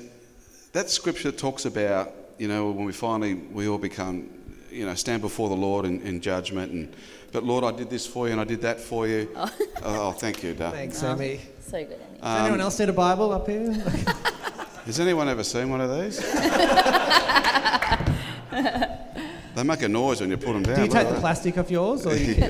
that 0.72 0.90
scripture 0.90 1.32
talks 1.32 1.64
about, 1.64 2.12
you 2.36 2.48
know, 2.48 2.70
when 2.70 2.84
we 2.84 2.92
finally, 2.92 3.32
we 3.32 3.66
all 3.66 3.78
become, 3.78 4.28
you 4.70 4.86
know, 4.86 4.94
stand 4.94 5.22
before 5.22 5.48
the 5.48 5.56
Lord 5.56 5.84
in, 5.84 6.00
in 6.02 6.20
judgment 6.20 6.72
and, 6.72 6.94
but 7.32 7.44
Lord, 7.44 7.64
I 7.64 7.76
did 7.76 7.90
this 7.90 8.06
for 8.06 8.26
you 8.26 8.32
and 8.32 8.40
I 8.40 8.44
did 8.44 8.60
that 8.62 8.80
for 8.80 9.06
you. 9.06 9.28
Oh, 9.36 9.50
oh 9.82 10.12
thank 10.12 10.42
you, 10.42 10.54
Duh. 10.54 10.70
Thanks, 10.70 11.02
Amy. 11.02 11.40
so 11.60 11.84
good, 11.84 12.00
Annie. 12.00 12.20
Does 12.20 12.40
anyone 12.40 12.60
else 12.60 12.78
need 12.78 12.88
a 12.88 12.92
Bible 12.92 13.32
up 13.32 13.48
here? 13.48 13.72
Has 14.86 15.00
anyone 15.00 15.28
ever 15.28 15.44
seen 15.44 15.68
one 15.68 15.82
of 15.82 15.90
these? 16.00 16.18
they 19.54 19.62
make 19.62 19.82
a 19.82 19.88
noise 19.88 20.20
when 20.22 20.30
you 20.30 20.38
put 20.38 20.54
them 20.54 20.62
down. 20.62 20.76
Do 20.76 20.82
you 20.82 20.88
take 20.88 20.96
at 20.96 21.08
the 21.08 21.14
that. 21.14 21.20
plastic 21.20 21.58
off 21.58 21.70
yours, 21.70 22.06
or 22.06 22.16
you 22.16 22.34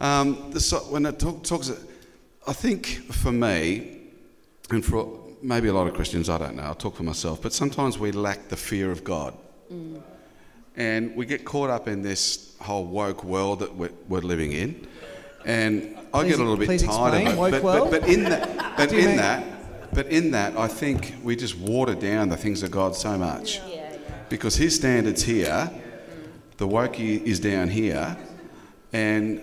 Um, 0.00 0.50
the, 0.52 0.60
so- 0.60 0.78
when 0.90 1.06
it 1.06 1.18
talk, 1.18 1.42
talks, 1.42 1.72
I 2.46 2.52
think 2.52 2.86
for 3.12 3.32
me, 3.32 4.02
and 4.70 4.84
for 4.84 5.18
maybe 5.42 5.68
a 5.68 5.72
lot 5.72 5.86
of 5.86 5.94
Christians, 5.94 6.28
I 6.28 6.38
don't 6.38 6.56
know, 6.56 6.62
I'll 6.62 6.74
talk 6.74 6.96
for 6.96 7.02
myself, 7.02 7.42
but 7.42 7.52
sometimes 7.52 7.98
we 7.98 8.12
lack 8.12 8.48
the 8.48 8.56
fear 8.56 8.90
of 8.90 9.02
God. 9.02 9.34
And 10.76 11.14
we 11.14 11.26
get 11.26 11.44
caught 11.44 11.70
up 11.70 11.86
in 11.88 12.02
this 12.02 12.54
whole 12.60 12.84
woke 12.84 13.22
world 13.24 13.60
that 13.60 13.74
we're, 13.74 13.92
we're 14.08 14.20
living 14.20 14.52
in. 14.52 14.86
And 15.44 15.96
I 16.12 16.22
Please- 16.22 16.30
get 16.30 16.40
a 16.40 16.42
little 16.42 16.56
bit 16.56 16.66
tired 16.80 17.14
explain, 17.14 17.26
of 17.26 17.54
it. 17.54 17.62
but, 17.62 17.62
but, 17.62 17.90
but 17.90 18.08
in 18.08 18.24
that, 18.24 18.76
but 18.76 18.92
in 18.92 19.06
mean? 19.06 19.16
that, 19.16 19.94
but 19.94 20.06
in 20.06 20.30
that, 20.32 20.56
I 20.56 20.66
think 20.68 21.14
we 21.22 21.36
just 21.36 21.56
water 21.58 21.94
down 21.94 22.28
the 22.28 22.36
things 22.36 22.62
of 22.62 22.70
God 22.70 22.96
so 22.96 23.16
much 23.18 23.58
Yeah, 23.58 23.68
yeah. 23.68 23.96
because 24.28 24.56
his 24.56 24.74
standards 24.74 25.22
here, 25.22 25.70
the 26.56 26.66
wokey 26.66 27.22
is 27.22 27.40
down 27.40 27.68
here, 27.68 28.16
and 28.92 29.40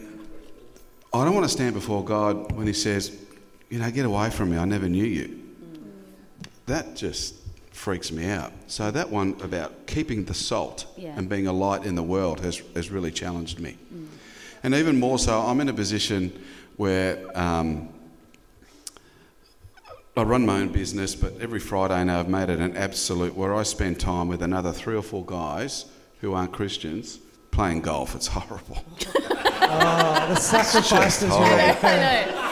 I 1.14 1.24
don't 1.24 1.34
want 1.34 1.46
to 1.46 1.52
stand 1.52 1.74
before 1.76 2.04
God 2.04 2.52
when 2.54 2.68
he 2.68 2.74
says, 2.74 3.16
you 3.70 3.80
know, 3.80 3.92
get 3.92 4.06
away 4.06 4.30
from 4.30 4.50
me, 4.52 4.58
I 4.58 4.66
never 4.66 4.90
knew 4.90 5.04
you. 5.06 5.28
Mm. 5.28 5.92
That 6.66 6.96
just 6.96 7.36
freaks 7.82 8.12
me 8.12 8.30
out. 8.30 8.54
So 8.68 8.92
that 8.92 9.10
one 9.10 9.36
about 9.42 9.88
keeping 9.88 10.26
the 10.26 10.36
salt 10.36 10.86
Yeah. 10.96 11.18
and 11.18 11.28
being 11.28 11.48
a 11.48 11.52
light 11.52 11.84
in 11.84 11.96
the 11.96 12.04
world 12.04 12.40
has, 12.42 12.62
has 12.76 12.92
really 12.92 13.12
challenged 13.12 13.60
me. 13.60 13.76
And 14.62 14.76
even 14.76 15.00
more 15.00 15.18
so, 15.18 15.40
I'm 15.42 15.60
in 15.60 15.68
a 15.68 15.74
position 15.74 16.32
where 16.78 17.18
um, 17.34 17.90
I 20.16 20.22
run 20.22 20.46
my 20.46 20.60
own 20.62 20.70
business, 20.70 21.16
but 21.16 21.34
every 21.42 21.60
Friday 21.60 22.04
now 22.04 22.20
I've 22.20 22.30
made 22.30 22.50
it 22.52 22.60
an 22.60 22.78
absolute 22.78 23.36
where 23.36 23.56
I 23.56 23.64
spend 23.64 24.00
time 24.00 24.28
with 24.28 24.44
another 24.44 24.72
three 24.72 24.96
or 24.96 25.02
four 25.02 25.26
guys 25.26 25.86
who 26.22 26.34
aren't 26.34 26.52
Christians 26.52 27.18
playing 27.50 27.82
golf. 27.82 28.14
It's 28.14 28.28
horrible. 28.28 28.78
oh, 29.16 30.26
the 30.30 30.36
sacrifices 30.36 31.24
you 31.24 31.30
horrible. 31.30 32.48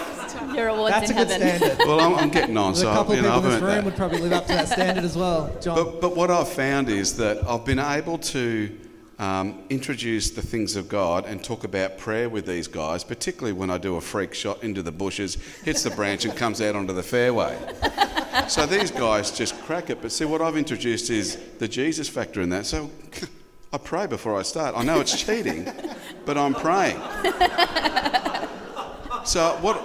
make? 0.59 0.67
Your 0.67 0.75
awards 0.75 0.93
That's 0.95 1.11
a 1.11 1.13
good 1.13 1.27
heaven. 1.29 1.57
standard. 1.59 1.87
Well, 1.87 1.99
I'm, 1.99 2.15
I'm 2.15 2.29
getting 2.29 2.57
on, 2.57 2.73
There's 2.73 2.81
so 2.83 2.91
a 2.91 2.93
couple 2.93 3.13
you 3.15 3.19
of 3.19 3.25
know, 3.25 3.35
people 3.35 3.51
I've 3.51 3.53
in 3.55 3.61
this 3.61 3.61
earned 3.61 3.63
room 3.63 3.75
that. 3.75 3.85
would 3.85 3.95
probably 3.95 4.19
live 4.19 4.33
up 4.33 4.45
to 4.47 4.53
that 4.53 4.67
standard 4.69 5.03
as 5.03 5.15
well, 5.17 5.55
John. 5.61 5.75
But, 5.75 6.01
but 6.01 6.15
what 6.15 6.29
I've 6.31 6.49
found 6.49 6.89
is 6.89 7.17
that 7.17 7.43
I've 7.47 7.65
been 7.65 7.79
able 7.79 8.17
to 8.19 8.77
um, 9.19 9.63
introduce 9.69 10.31
the 10.31 10.41
things 10.41 10.75
of 10.77 10.87
God 10.87 11.25
and 11.25 11.43
talk 11.43 11.63
about 11.65 11.97
prayer 11.97 12.29
with 12.29 12.45
these 12.45 12.67
guys, 12.67 13.03
particularly 13.03 13.51
when 13.53 13.69
I 13.69 13.77
do 13.77 13.97
a 13.97 14.01
freak 14.01 14.33
shot 14.33 14.63
into 14.63 14.81
the 14.81 14.91
bushes, 14.93 15.35
hits 15.63 15.83
the 15.83 15.89
branch, 15.89 16.23
and 16.25 16.35
comes 16.37 16.61
out 16.61 16.75
onto 16.75 16.93
the 16.93 17.03
fairway. 17.03 17.57
So 18.47 18.65
these 18.65 18.89
guys 18.91 19.31
just 19.31 19.59
crack 19.63 19.89
it. 19.89 20.01
But 20.01 20.11
see, 20.11 20.23
what 20.23 20.41
I've 20.41 20.55
introduced 20.55 21.09
is 21.09 21.35
the 21.57 21.67
Jesus 21.67 22.07
factor 22.07 22.41
in 22.41 22.49
that. 22.49 22.65
So 22.65 22.89
I 23.73 23.77
pray 23.77 24.05
before 24.07 24.39
I 24.39 24.43
start. 24.43 24.75
I 24.77 24.83
know 24.83 24.99
it's 25.01 25.19
cheating, 25.19 25.67
but 26.25 26.37
I'm 26.37 26.53
praying. 26.53 26.99
So 29.25 29.57
what? 29.61 29.77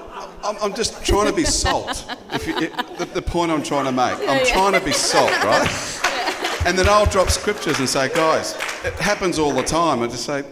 I'm, 0.45 0.57
I'm 0.61 0.75
just 0.75 1.05
trying 1.05 1.27
to 1.27 1.33
be 1.33 1.45
salt. 1.45 2.05
If 2.33 2.47
you, 2.47 2.57
it, 2.59 2.73
the, 2.99 3.07
the 3.07 3.23
point 3.23 3.51
I'm 3.51 3.63
trying 3.63 3.87
to 3.87 3.93
make, 3.93 4.29
I'm 4.29 4.45
trying 4.47 4.73
to 4.73 4.81
be 4.81 4.93
salt, 4.93 5.31
right? 5.45 6.01
and 6.67 6.79
then 6.79 6.89
I'll 6.89 7.07
drop 7.07 7.31
scriptures 7.31 7.79
and 7.79 7.89
say, 7.89 8.09
guys, 8.09 8.55
it 8.85 8.93
happens 8.95 9.39
all 9.39 9.53
the 9.53 9.63
time. 9.63 10.03
I 10.03 10.07
just 10.07 10.25
say, 10.25 10.45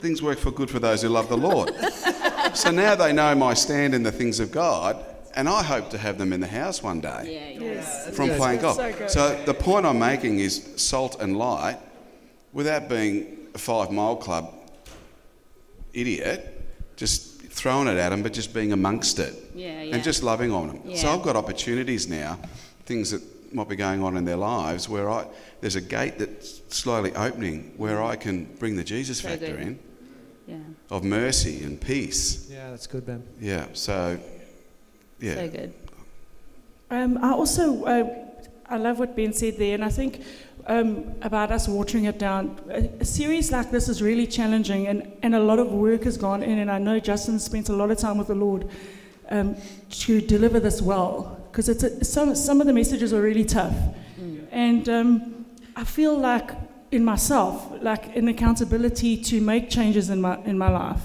things 0.00 0.22
work 0.22 0.38
for 0.38 0.50
good 0.50 0.70
for 0.70 0.78
those 0.78 1.02
who 1.02 1.08
love 1.08 1.28
the 1.28 1.36
Lord. 1.36 1.72
so 2.54 2.70
now 2.70 2.94
they 2.94 3.12
know 3.12 3.34
my 3.34 3.54
stand 3.54 3.94
in 3.94 4.02
the 4.02 4.12
things 4.12 4.40
of 4.40 4.50
God, 4.50 5.04
and 5.36 5.48
I 5.48 5.62
hope 5.62 5.90
to 5.90 5.98
have 5.98 6.18
them 6.18 6.32
in 6.32 6.40
the 6.40 6.46
house 6.46 6.82
one 6.82 7.00
day 7.00 7.54
Yeah, 7.56 7.64
yeah. 7.64 7.72
Yes. 7.74 8.16
from 8.16 8.28
good. 8.28 8.38
playing 8.38 8.60
golf. 8.60 8.76
So. 8.76 9.06
So 9.08 9.44
the 9.44 9.54
point 9.54 9.86
I'm 9.86 9.98
making 9.98 10.40
is 10.40 10.68
salt 10.76 11.20
and 11.20 11.36
light, 11.36 11.78
without 12.52 12.88
being 12.88 13.48
a 13.54 13.58
five 13.58 13.92
mile 13.92 14.16
club 14.16 14.52
idiot, 15.92 16.54
just 16.96 17.27
throwing 17.58 17.88
it 17.88 17.96
at 17.96 18.10
them, 18.10 18.22
but 18.22 18.32
just 18.32 18.54
being 18.54 18.72
amongst 18.72 19.18
it 19.18 19.34
Yeah, 19.54 19.82
yeah. 19.82 19.94
and 19.94 20.04
just 20.04 20.22
loving 20.22 20.52
on 20.52 20.68
them. 20.68 20.96
So 20.96 21.08
I've 21.10 21.22
got 21.22 21.36
opportunities 21.36 22.08
now, 22.08 22.38
things 22.86 23.10
that 23.10 23.22
might 23.54 23.68
be 23.68 23.76
going 23.76 24.02
on 24.02 24.16
in 24.16 24.24
their 24.24 24.36
lives, 24.36 24.88
where 24.88 25.10
I 25.10 25.26
there's 25.60 25.76
a 25.76 25.80
gate 25.80 26.18
that's 26.18 26.62
slowly 26.68 27.14
opening 27.14 27.72
where 27.76 28.02
I 28.02 28.16
can 28.16 28.44
bring 28.58 28.76
the 28.76 28.84
Jesus 28.84 29.18
So 29.18 29.28
factor 29.28 29.46
good. 29.56 29.60
in 29.60 29.78
yeah. 30.46 30.56
of 30.90 31.02
mercy 31.04 31.62
and 31.64 31.80
peace. 31.80 32.48
Yeah, 32.50 32.70
that's 32.70 32.86
good, 32.86 33.04
Ben. 33.06 33.22
Yeah. 33.40 33.66
So 33.72 34.18
yeah. 35.20 35.34
So 35.34 35.48
good. 35.48 35.72
Um, 36.90 37.18
I 37.22 37.32
also, 37.32 37.84
uh, 37.84 38.24
I 38.70 38.76
love 38.78 38.98
what 38.98 39.14
Ben 39.16 39.32
said 39.32 39.58
there, 39.58 39.74
and 39.74 39.84
I 39.84 39.90
think 39.90 40.22
um, 40.68 41.14
about 41.22 41.50
us 41.50 41.66
watering 41.66 42.04
it 42.04 42.18
down. 42.18 42.60
A, 42.70 42.90
a 43.00 43.04
series 43.04 43.50
like 43.50 43.70
this 43.70 43.88
is 43.88 44.00
really 44.00 44.26
challenging, 44.26 44.86
and, 44.86 45.10
and 45.22 45.34
a 45.34 45.40
lot 45.40 45.58
of 45.58 45.72
work 45.72 46.04
has 46.04 46.16
gone 46.16 46.42
in, 46.42 46.58
and 46.58 46.70
I 46.70 46.78
know 46.78 47.00
Justin 47.00 47.38
spent 47.38 47.68
a 47.68 47.72
lot 47.74 47.90
of 47.90 47.98
time 47.98 48.18
with 48.18 48.28
the 48.28 48.34
Lord 48.34 48.68
um, 49.30 49.56
to 49.90 50.20
deliver 50.20 50.60
this 50.60 50.80
well, 50.80 51.42
because 51.50 51.68
it's 51.68 51.82
a, 51.82 52.04
some, 52.04 52.34
some 52.34 52.60
of 52.60 52.66
the 52.66 52.72
messages 52.72 53.12
are 53.12 53.22
really 53.22 53.44
tough. 53.44 53.74
And 54.50 54.88
um, 54.88 55.46
I 55.76 55.84
feel 55.84 56.18
like 56.18 56.50
in 56.90 57.04
myself, 57.04 57.70
like 57.82 58.16
an 58.16 58.28
accountability 58.28 59.22
to 59.24 59.40
make 59.40 59.68
changes 59.68 60.08
in 60.10 60.20
my, 60.20 60.38
in 60.44 60.56
my 60.56 60.70
life. 60.70 61.02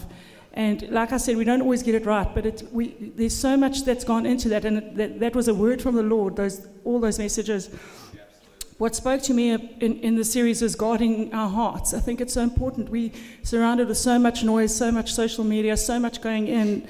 And 0.54 0.90
like 0.90 1.12
I 1.12 1.18
said, 1.18 1.36
we 1.36 1.44
don't 1.44 1.62
always 1.62 1.84
get 1.84 1.96
it 1.96 2.06
right, 2.06 2.28
but 2.34 2.46
it, 2.46 2.64
we, 2.72 2.96
there's 3.16 3.36
so 3.36 3.58
much 3.58 3.84
that's 3.84 4.04
gone 4.04 4.26
into 4.26 4.50
that, 4.50 4.66
and 4.66 4.78
it, 4.78 4.96
that, 4.96 5.20
that 5.20 5.36
was 5.36 5.48
a 5.48 5.54
word 5.54 5.82
from 5.82 5.96
the 5.96 6.04
Lord, 6.04 6.36
those, 6.36 6.68
all 6.86 7.00
those 7.00 7.20
messages. 7.20 7.70
What 8.78 8.96
spoke 8.96 9.22
to 9.24 9.34
me 9.34 9.52
in, 9.52 10.00
in 10.00 10.16
the 10.16 10.24
series 10.24 10.62
is 10.62 10.76
guarding 10.76 11.34
our 11.34 11.50
hearts. 11.50 11.94
I 11.94 12.00
think 12.00 12.20
it's 12.22 12.34
so 12.34 12.42
important. 12.42 12.90
We 12.90 13.12
surrounded 13.44 13.88
with 13.88 13.98
so 13.98 14.18
much 14.18 14.44
noise, 14.44 14.76
so 14.76 14.92
much 14.92 15.14
social 15.14 15.44
media, 15.44 15.78
so 15.78 16.00
much 16.00 16.22
going 16.22 16.48
in, 16.48 16.88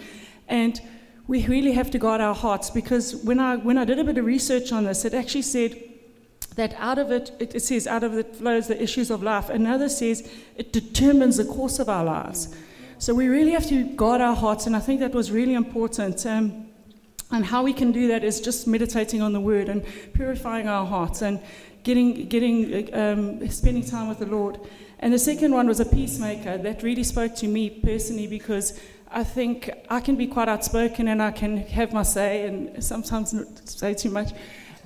and 0.47 0.79
we 1.27 1.45
really 1.47 1.71
have 1.73 1.89
to 1.91 1.99
guard 1.99 2.21
our 2.21 2.35
hearts 2.35 2.69
because 2.69 3.15
when 3.17 3.39
I, 3.39 3.55
when 3.55 3.77
I 3.77 3.85
did 3.85 3.99
a 3.99 4.03
bit 4.03 4.17
of 4.17 4.25
research 4.25 4.71
on 4.71 4.83
this, 4.83 5.05
it 5.05 5.13
actually 5.13 5.43
said 5.43 5.81
that 6.55 6.73
out 6.77 6.99
of 6.99 7.11
it, 7.11 7.31
it, 7.39 7.55
it 7.55 7.61
says, 7.61 7.87
out 7.87 8.03
of 8.03 8.17
it 8.17 8.35
flows 8.35 8.67
the 8.67 8.81
issues 8.81 9.09
of 9.09 9.23
life. 9.23 9.49
Another 9.49 9.89
says 9.89 10.29
it 10.55 10.73
determines 10.73 11.37
the 11.37 11.45
course 11.45 11.79
of 11.79 11.89
our 11.89 12.03
lives. 12.03 12.53
So 12.97 13.13
we 13.13 13.27
really 13.27 13.51
have 13.51 13.67
to 13.67 13.83
guard 13.95 14.21
our 14.21 14.35
hearts, 14.35 14.67
and 14.67 14.75
I 14.75 14.79
think 14.79 14.99
that 14.99 15.13
was 15.13 15.31
really 15.31 15.53
important. 15.53 16.25
Um, 16.25 16.67
and 17.31 17.45
how 17.45 17.63
we 17.63 17.73
can 17.73 17.91
do 17.91 18.07
that 18.09 18.23
is 18.23 18.39
just 18.39 18.67
meditating 18.67 19.21
on 19.21 19.33
the 19.33 19.39
Word 19.39 19.67
and 19.67 19.83
purifying 20.13 20.67
our 20.67 20.85
hearts 20.85 21.21
and 21.21 21.41
getting, 21.83 22.27
getting, 22.27 22.93
um, 22.93 23.49
spending 23.49 23.83
time 23.85 24.07
with 24.09 24.19
the 24.19 24.25
Lord. 24.25 24.59
And 24.99 25.13
the 25.13 25.19
second 25.19 25.53
one 25.53 25.67
was 25.67 25.79
a 25.79 25.85
peacemaker. 25.85 26.57
That 26.57 26.81
really 26.83 27.03
spoke 27.03 27.35
to 27.35 27.47
me 27.47 27.69
personally 27.69 28.27
because 28.27 28.79
I 29.11 29.23
think 29.23 29.69
I 29.89 29.99
can 29.99 30.15
be 30.15 30.27
quite 30.27 30.47
outspoken 30.47 31.07
and 31.09 31.21
I 31.21 31.31
can 31.31 31.57
have 31.57 31.93
my 31.93 32.03
say 32.03 32.47
and 32.47 32.83
sometimes 32.83 33.33
not 33.33 33.47
say 33.67 33.93
too 33.93 34.09
much. 34.09 34.31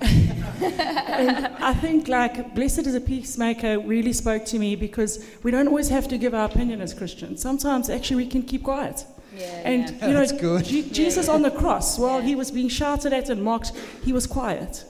and 0.00 1.46
I 1.58 1.74
think 1.74 2.08
like 2.08 2.54
blessed 2.54 2.86
as 2.86 2.94
a 2.94 3.00
peacemaker 3.00 3.78
really 3.80 4.12
spoke 4.12 4.44
to 4.46 4.58
me 4.58 4.76
because 4.76 5.24
we 5.42 5.50
don't 5.50 5.66
always 5.68 5.88
have 5.88 6.06
to 6.08 6.18
give 6.18 6.34
our 6.34 6.44
opinion 6.46 6.80
as 6.80 6.94
Christians. 6.94 7.40
Sometimes 7.42 7.90
actually 7.90 8.16
we 8.24 8.26
can 8.26 8.42
keep 8.42 8.62
quiet. 8.64 9.04
Yeah, 9.36 9.44
And 9.64 9.90
yeah. 9.90 10.06
you 10.06 10.12
know, 10.14 10.20
That's 10.20 10.32
good. 10.32 10.64
Je- 10.64 10.90
Jesus 10.90 11.28
on 11.28 11.42
the 11.42 11.50
cross, 11.50 11.98
while 11.98 12.20
Yeah. 12.20 12.26
he 12.26 12.34
was 12.36 12.50
being 12.50 12.68
shouted 12.68 13.12
at 13.12 13.28
and 13.28 13.42
mocked, 13.42 13.72
he 14.04 14.12
was 14.12 14.26
quiet. 14.26 14.84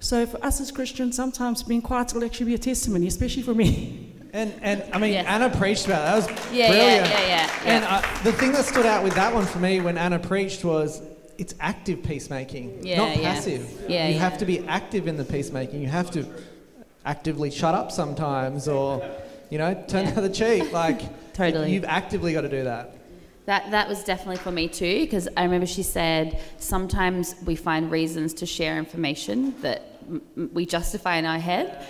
Yeah. 0.00 0.04
So 0.04 0.26
for 0.26 0.44
us 0.44 0.60
as 0.60 0.70
Christians, 0.70 1.16
sometimes 1.16 1.62
being 1.62 1.82
quiet 1.82 2.12
will 2.14 2.24
actually 2.24 2.46
be 2.46 2.54
a 2.54 2.58
testimony, 2.58 3.06
especially 3.06 3.42
for 3.42 3.54
me. 3.54 4.14
And 4.32 4.52
and 4.62 4.82
I 4.92 4.98
mean, 4.98 5.12
Yes. 5.12 5.26
Anna 5.26 5.48
preached 5.56 5.86
about 5.86 6.02
that. 6.04 6.26
That 6.28 6.34
was 6.38 6.52
Yeah, 6.52 6.68
brilliant. 6.70 7.06
yeah, 7.08 7.20
yeah, 7.20 7.28
yeah, 7.28 7.72
And. 7.74 7.84
I, 7.84 8.22
the 8.24 8.32
thing 8.32 8.52
that 8.52 8.64
stood 8.66 8.84
out 8.86 9.02
with 9.02 9.14
that 9.14 9.32
one 9.34 9.46
for 9.46 9.58
me 9.58 9.80
when 9.80 9.96
Anna 9.96 10.18
preached 10.18 10.64
was 10.64 11.00
it's 11.38 11.54
active 11.60 12.02
peacemaking, 12.02 12.80
Yeah, 12.84 12.98
not 12.98 13.16
yeah. 13.16 13.22
passive. 13.34 13.62
Yeah, 13.88 14.08
you 14.08 14.14
yeah. 14.14 14.20
have 14.20 14.36
to 14.38 14.44
be 14.44 14.58
active 14.68 15.06
in 15.08 15.16
the 15.16 15.24
peacemaking. 15.24 15.80
You 15.80 15.88
have 15.88 16.10
to 16.10 16.26
actively 17.06 17.50
shut 17.50 17.74
up 17.74 17.90
sometimes, 17.90 18.68
or 18.68 19.02
you 19.50 19.56
know, 19.58 19.72
turn 19.88 20.04
Yeah. 20.04 20.10
the 20.12 20.18
other 20.18 20.28
cheek. 20.28 20.72
Like 20.72 21.00
Totally. 21.32 21.72
you've 21.72 21.84
actively 21.86 22.32
got 22.34 22.42
to 22.42 22.48
do 22.50 22.64
that. 22.64 22.97
That 23.48 23.70
that 23.70 23.88
was 23.88 24.04
definitely 24.04 24.36
for 24.36 24.52
me 24.52 24.68
too, 24.68 25.00
because 25.00 25.26
I 25.34 25.42
remember 25.42 25.64
she 25.64 25.82
said 25.82 26.38
sometimes 26.58 27.34
we 27.46 27.56
find 27.56 27.90
reasons 27.90 28.34
to 28.34 28.44
share 28.44 28.76
information 28.76 29.58
that 29.62 29.80
m- 30.06 30.50
we 30.52 30.66
justify 30.66 31.16
in 31.16 31.24
our 31.24 31.38
head, 31.38 31.82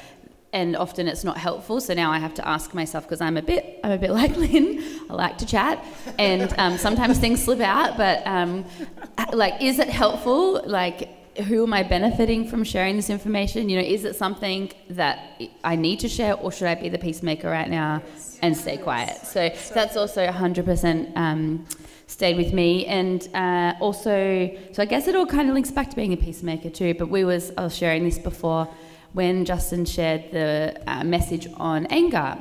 and 0.53 0.77
often 0.77 1.09
it's 1.09 1.25
not 1.25 1.37
helpful. 1.37 1.81
So 1.81 1.95
now 1.95 2.13
I 2.13 2.21
have 2.21 2.33
to 2.35 2.47
ask 2.47 2.75
myself 2.75 3.03
because 3.07 3.21
I'm 3.21 3.37
a 3.37 3.43
bit 3.43 3.81
I'm 3.83 3.91
a 3.91 3.99
bit 3.99 4.11
like 4.21 4.37
Lynn. 4.37 4.81
I 5.11 5.15
like 5.15 5.37
to 5.39 5.47
chat, 5.47 5.85
and 6.17 6.55
um, 6.59 6.79
sometimes 6.79 7.19
things 7.19 7.43
slip 7.43 7.59
out. 7.59 7.97
But 7.97 8.25
um, 8.25 8.65
like, 9.33 9.61
is 9.61 9.81
it 9.81 9.89
helpful? 9.89 10.63
Like. 10.65 11.18
Who 11.47 11.63
am 11.63 11.73
I 11.73 11.83
benefiting 11.83 12.49
from 12.49 12.65
sharing 12.65 12.97
this 12.97 13.11
information? 13.11 13.69
You 13.69 13.77
know, 13.81 13.87
is 13.87 14.05
it 14.05 14.17
something 14.17 14.73
that 14.91 15.41
I 15.63 15.77
need 15.77 16.01
to 16.01 16.09
share, 16.09 16.35
or 16.35 16.51
should 16.51 16.67
I 16.67 16.75
be 16.75 16.89
the 16.89 16.99
peacemaker 16.99 17.49
right 17.49 17.71
now 17.71 18.03
and 18.43 18.57
stay 18.57 18.77
quiet? 18.77 19.25
So 19.25 19.49
that's 19.73 19.97
also 19.97 20.27
100% 20.27 21.17
um, 21.17 21.65
stayed 22.09 22.37
with 22.37 22.53
me, 22.53 22.87
and 22.87 23.29
uh, 23.35 23.75
also, 23.81 24.51
so 24.73 24.83
I 24.83 24.87
guess 24.87 25.07
it 25.07 25.15
all 25.15 25.27
kind 25.27 25.49
of 25.49 25.55
links 25.55 25.71
back 25.71 25.91
to 25.91 25.97
being 25.97 26.13
a 26.13 26.17
peacemaker 26.17 26.71
too. 26.71 26.95
But 26.95 27.09
we 27.09 27.25
was 27.25 27.53
I 27.57 27.63
was 27.65 27.77
sharing 27.77 28.05
this 28.05 28.19
before 28.19 28.69
when 29.13 29.45
Justin 29.45 29.85
shared 29.85 30.31
the 30.33 30.81
uh, 30.87 31.05
message 31.05 31.47
on 31.57 31.87
anger. 31.87 32.37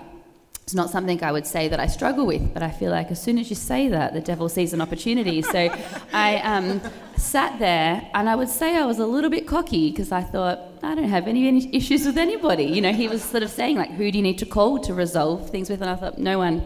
It's 0.68 0.74
not 0.74 0.90
something 0.90 1.24
I 1.24 1.32
would 1.32 1.48
say 1.48 1.70
that 1.70 1.80
I 1.80 1.88
struggle 1.88 2.26
with, 2.26 2.54
but 2.54 2.62
I 2.62 2.72
feel 2.72 2.92
like 2.92 3.10
as 3.10 3.22
soon 3.22 3.38
as 3.38 3.50
you 3.50 3.56
say 3.56 3.88
that, 3.88 4.14
the 4.14 4.20
devil 4.20 4.50
sees 4.50 4.74
an 4.74 4.82
opportunity. 4.82 5.42
So 5.42 5.74
I 6.12 6.40
um, 6.40 6.82
sat 7.16 7.58
there 7.58 8.06
and 8.14 8.28
I 8.28 8.36
would 8.36 8.50
say 8.50 8.76
I 8.76 8.86
was 8.86 9.00
a 9.00 9.06
little 9.06 9.30
bit 9.30 9.48
cocky 9.48 9.92
because 9.92 10.12
I 10.12 10.24
thought, 10.24 10.60
I 10.84 10.94
don't 10.94 11.08
have 11.08 11.26
any, 11.26 11.48
any 11.48 11.74
issues 11.74 12.06
with 12.06 12.18
anybody. 12.18 12.66
You 12.66 12.82
know, 12.82 12.92
he 12.92 13.08
was 13.08 13.24
sort 13.24 13.44
of 13.44 13.50
saying, 13.50 13.78
like, 13.78 13.92
who 13.92 14.12
do 14.12 14.18
you 14.18 14.22
need 14.22 14.40
to 14.40 14.46
call 14.46 14.78
to 14.80 14.94
resolve 14.94 15.50
things 15.50 15.70
with? 15.70 15.80
And 15.80 15.90
I 15.90 15.96
thought, 15.96 16.18
no 16.18 16.38
one. 16.38 16.62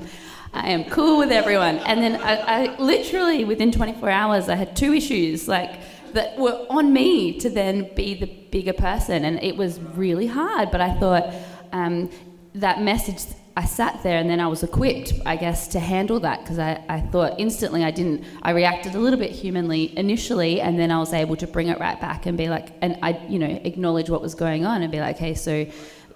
I 0.51 0.71
am 0.71 0.85
cool 0.85 1.19
with 1.19 1.31
everyone. 1.31 1.77
And 1.77 2.01
then 2.01 2.19
I, 2.23 2.37
I 2.37 2.77
literally, 2.79 3.45
within 3.45 3.71
24 3.71 4.09
hours, 4.09 4.49
I 4.49 4.55
had 4.55 4.75
two 4.75 4.95
issues, 4.95 5.47
like, 5.47 5.79
that 6.13 6.39
were 6.39 6.65
on 6.71 6.91
me 6.91 7.39
to 7.41 7.51
then 7.51 7.93
be 7.93 8.15
the 8.15 8.25
bigger 8.25 8.73
person. 8.73 9.25
And 9.25 9.37
it 9.43 9.57
was 9.57 9.79
really 9.79 10.25
hard, 10.25 10.71
but 10.71 10.81
I 10.81 10.91
thought 10.95 11.31
um, 11.71 12.09
that 12.55 12.81
message, 12.81 13.21
I 13.57 13.65
sat 13.65 14.01
there 14.01 14.17
and 14.17 14.29
then 14.29 14.39
I 14.39 14.47
was 14.47 14.63
equipped, 14.63 15.13
I 15.25 15.35
guess, 15.35 15.67
to 15.69 15.79
handle 15.79 16.21
that 16.21 16.41
because 16.41 16.57
I, 16.57 16.81
I 16.87 17.01
thought 17.01 17.37
instantly 17.37 17.83
I 17.83 17.91
didn't, 17.91 18.23
I 18.41 18.51
reacted 18.51 18.95
a 18.95 18.99
little 18.99 19.19
bit 19.19 19.31
humanly 19.31 19.97
initially 19.97 20.61
and 20.61 20.79
then 20.79 20.89
I 20.89 20.99
was 20.99 21.11
able 21.11 21.35
to 21.35 21.47
bring 21.47 21.67
it 21.67 21.77
right 21.77 21.99
back 21.99 22.25
and 22.25 22.37
be 22.37 22.47
like, 22.47 22.69
and 22.81 22.97
I, 23.03 23.19
you 23.27 23.39
know, 23.39 23.59
acknowledge 23.63 24.09
what 24.09 24.21
was 24.21 24.35
going 24.35 24.65
on 24.65 24.83
and 24.83 24.91
be 24.91 25.01
like, 25.01 25.17
okay, 25.17 25.33
so 25.33 25.65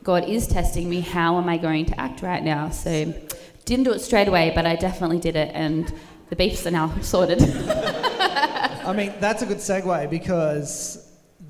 God 0.01 0.30
is 0.30 0.48
testing 0.48 0.89
me. 0.89 1.01
How 1.01 1.38
am 1.38 1.50
I 1.50 1.58
going 1.58 1.86
to 1.88 2.00
act 2.00 2.22
right 2.22 2.44
now? 2.44 2.70
So 2.70 3.13
didn't 3.65 3.84
do 3.84 3.92
it 3.92 4.00
straight 4.00 4.30
away, 4.30 4.54
but 4.56 4.65
I 4.65 4.77
definitely 4.77 5.20
did 5.20 5.36
it 5.36 5.51
and 5.54 5.94
the 6.30 6.38
beefs 6.38 6.65
are 6.65 6.72
now 6.72 6.98
sorted. 7.01 7.42
I 7.42 8.94
mean, 8.96 9.13
that's 9.20 9.42
a 9.42 9.46
good 9.46 9.58
segue 9.58 10.10
because 10.10 11.05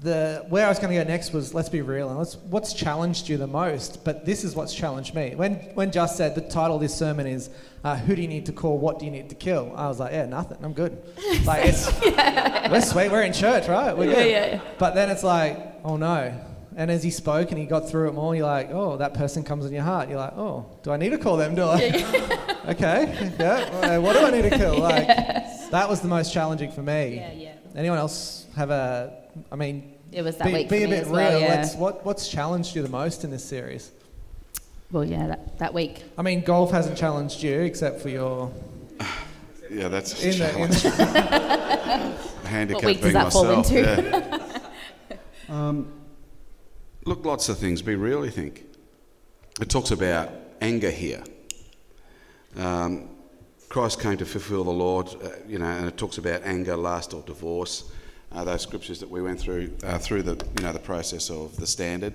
the 0.06 0.46
where 0.50 0.66
I 0.66 0.70
was 0.70 0.80
going 0.80 0.96
to 0.96 1.04
go 1.04 1.08
next 1.10 1.34
was 1.34 1.54
let's 1.54 1.68
be 1.70 1.82
real 1.82 2.08
and 2.10 2.18
let's 2.18 2.38
what's 2.38 2.74
challenged 2.74 3.28
you 3.28 3.38
the 3.38 3.48
most. 3.48 4.04
But 4.06 4.26
this 4.26 4.44
is 4.44 4.56
what's 4.56 4.74
challenged 4.74 5.14
me. 5.14 5.34
When 5.36 5.56
when 5.74 5.92
Just 5.92 6.16
said 6.16 6.36
the 6.36 6.42
title 6.42 6.76
of 6.78 6.82
this 6.82 6.96
sermon 6.96 7.28
is 7.28 7.50
uh, 7.84 7.98
"Who 7.98 8.16
do 8.16 8.22
you 8.22 8.28
need 8.28 8.46
to 8.46 8.54
call? 8.54 8.78
What 8.78 9.00
do 9.00 9.06
you 9.06 9.12
need 9.12 9.30
to 9.30 9.36
kill?" 9.36 9.74
I 9.76 9.88
was 9.88 10.00
like, 10.00 10.14
yeah, 10.14 10.26
nothing. 10.26 10.58
I'm 10.64 10.74
good. 10.74 10.98
Like 11.46 11.66
it's 11.66 11.86
we're 12.72 12.82
sweet. 12.82 13.12
We're 13.12 13.24
in 13.24 13.34
church, 13.34 13.68
right? 13.68 13.96
We're 13.98 14.06
Yeah, 14.10 14.16
good. 14.16 14.32
yeah, 14.32 14.46
yeah. 14.48 14.62
But 14.80 14.96
then 14.96 15.10
it's 15.10 15.24
like, 15.24 15.58
oh 15.84 15.98
no. 15.98 16.34
And 16.78 16.92
as 16.92 17.04
he 17.04 17.10
spoke 17.12 17.52
and 17.52 17.58
he 17.58 17.66
got 17.66 17.90
through 17.90 18.10
it 18.10 18.14
more, 18.14 18.36
you're 18.36 18.46
like, 18.46 18.70
oh, 18.72 18.98
that 18.98 19.14
person 19.14 19.44
comes 19.44 19.66
in 19.66 19.72
your 19.74 19.84
heart. 19.84 20.10
You're 20.10 20.18
like, 20.20 20.34
oh, 20.36 20.66
do 20.84 20.92
I 20.92 20.98
need 20.98 21.12
to 21.12 21.18
call 21.18 21.38
them? 21.38 21.56
Do 21.56 21.64
I? 21.64 21.78
okay, 22.68 23.32
yeah. 23.40 23.98
What 23.98 24.14
do 24.14 24.26
I 24.26 24.32
need 24.32 24.42
to 24.50 24.58
kill? 24.58 24.80
Like, 24.80 25.08
that 25.72 25.88
was 25.88 26.02
the 26.02 26.10
most 26.10 26.34
challenging 26.34 26.72
for 26.72 26.82
me. 26.84 27.16
yeah, 27.16 27.32
yeah. 27.32 27.52
Anyone 27.78 27.98
else 27.98 28.46
have 28.58 28.72
a? 28.72 29.14
I 29.52 29.56
mean, 29.56 29.94
It 30.12 30.22
was 30.22 30.38
that 30.38 30.48
be, 30.48 30.54
week 30.54 30.70
be 30.70 30.80
for 30.80 30.86
a 30.86 30.88
me 30.88 30.94
bit 30.96 31.00
as 31.02 31.06
real. 31.08 31.14
well, 31.14 31.40
yeah. 31.40 31.48
Let's, 31.48 31.76
what 31.76 32.06
what's 32.06 32.28
challenged 32.28 32.76
you 32.76 32.82
the 32.82 32.90
most 32.90 33.24
in 33.24 33.32
this 33.32 33.44
series? 33.44 33.92
Well, 34.92 35.04
yeah, 35.04 35.28
that, 35.28 35.58
that 35.60 35.74
week. 35.74 36.04
I 36.18 36.22
mean, 36.22 36.42
golf 36.42 36.72
hasn't 36.72 36.98
challenged 36.98 37.42
you 37.42 37.62
except 37.62 38.02
for 38.02 38.10
your 38.10 38.52
Yeah, 39.70 39.88
that's 39.88 40.24
a 40.24 40.30
in 40.32 40.40
the, 40.40 40.50
in 40.50 40.72
challenge. 40.72 40.84
the 40.84 42.48
handicap 42.48 42.84
week 42.86 43.02
does 43.02 43.04
being 43.04 43.14
that 43.14 43.34
fall 43.34 43.50
into? 43.52 43.82
Yeah. 43.82 44.42
Um, 45.48 45.92
Look, 47.06 47.24
lots 47.24 47.50
of 47.50 47.60
things. 47.60 47.84
Be 47.84 47.94
real, 47.94 48.26
you 48.26 48.32
think. 48.32 48.66
It 49.62 49.70
talks 49.70 49.92
about 49.92 50.32
anger 50.60 50.90
here. 50.90 51.24
Um, 52.58 53.10
Christ 53.70 54.02
came 54.02 54.18
to 54.18 54.26
fulfill 54.26 54.64
the 54.64 54.72
Lord, 54.72 55.10
uh, 55.24 55.30
you 55.48 55.60
know, 55.60 55.66
and 55.66 55.88
it 55.88 55.98
talks 55.98 56.18
about 56.18 56.42
anger, 56.44 56.76
lust, 56.76 57.14
or 57.14 57.22
divorce. 57.22 57.92
Uh, 58.36 58.44
those 58.44 58.62
scriptures 58.62 59.00
that 59.00 59.10
we 59.10 59.22
went 59.22 59.40
through 59.40 59.72
uh, 59.84 59.98
through 59.98 60.22
the, 60.22 60.36
you 60.58 60.64
know, 60.64 60.74
the 60.74 60.80
process 60.80 61.30
of 61.30 61.56
the 61.56 61.66
standard. 61.66 62.14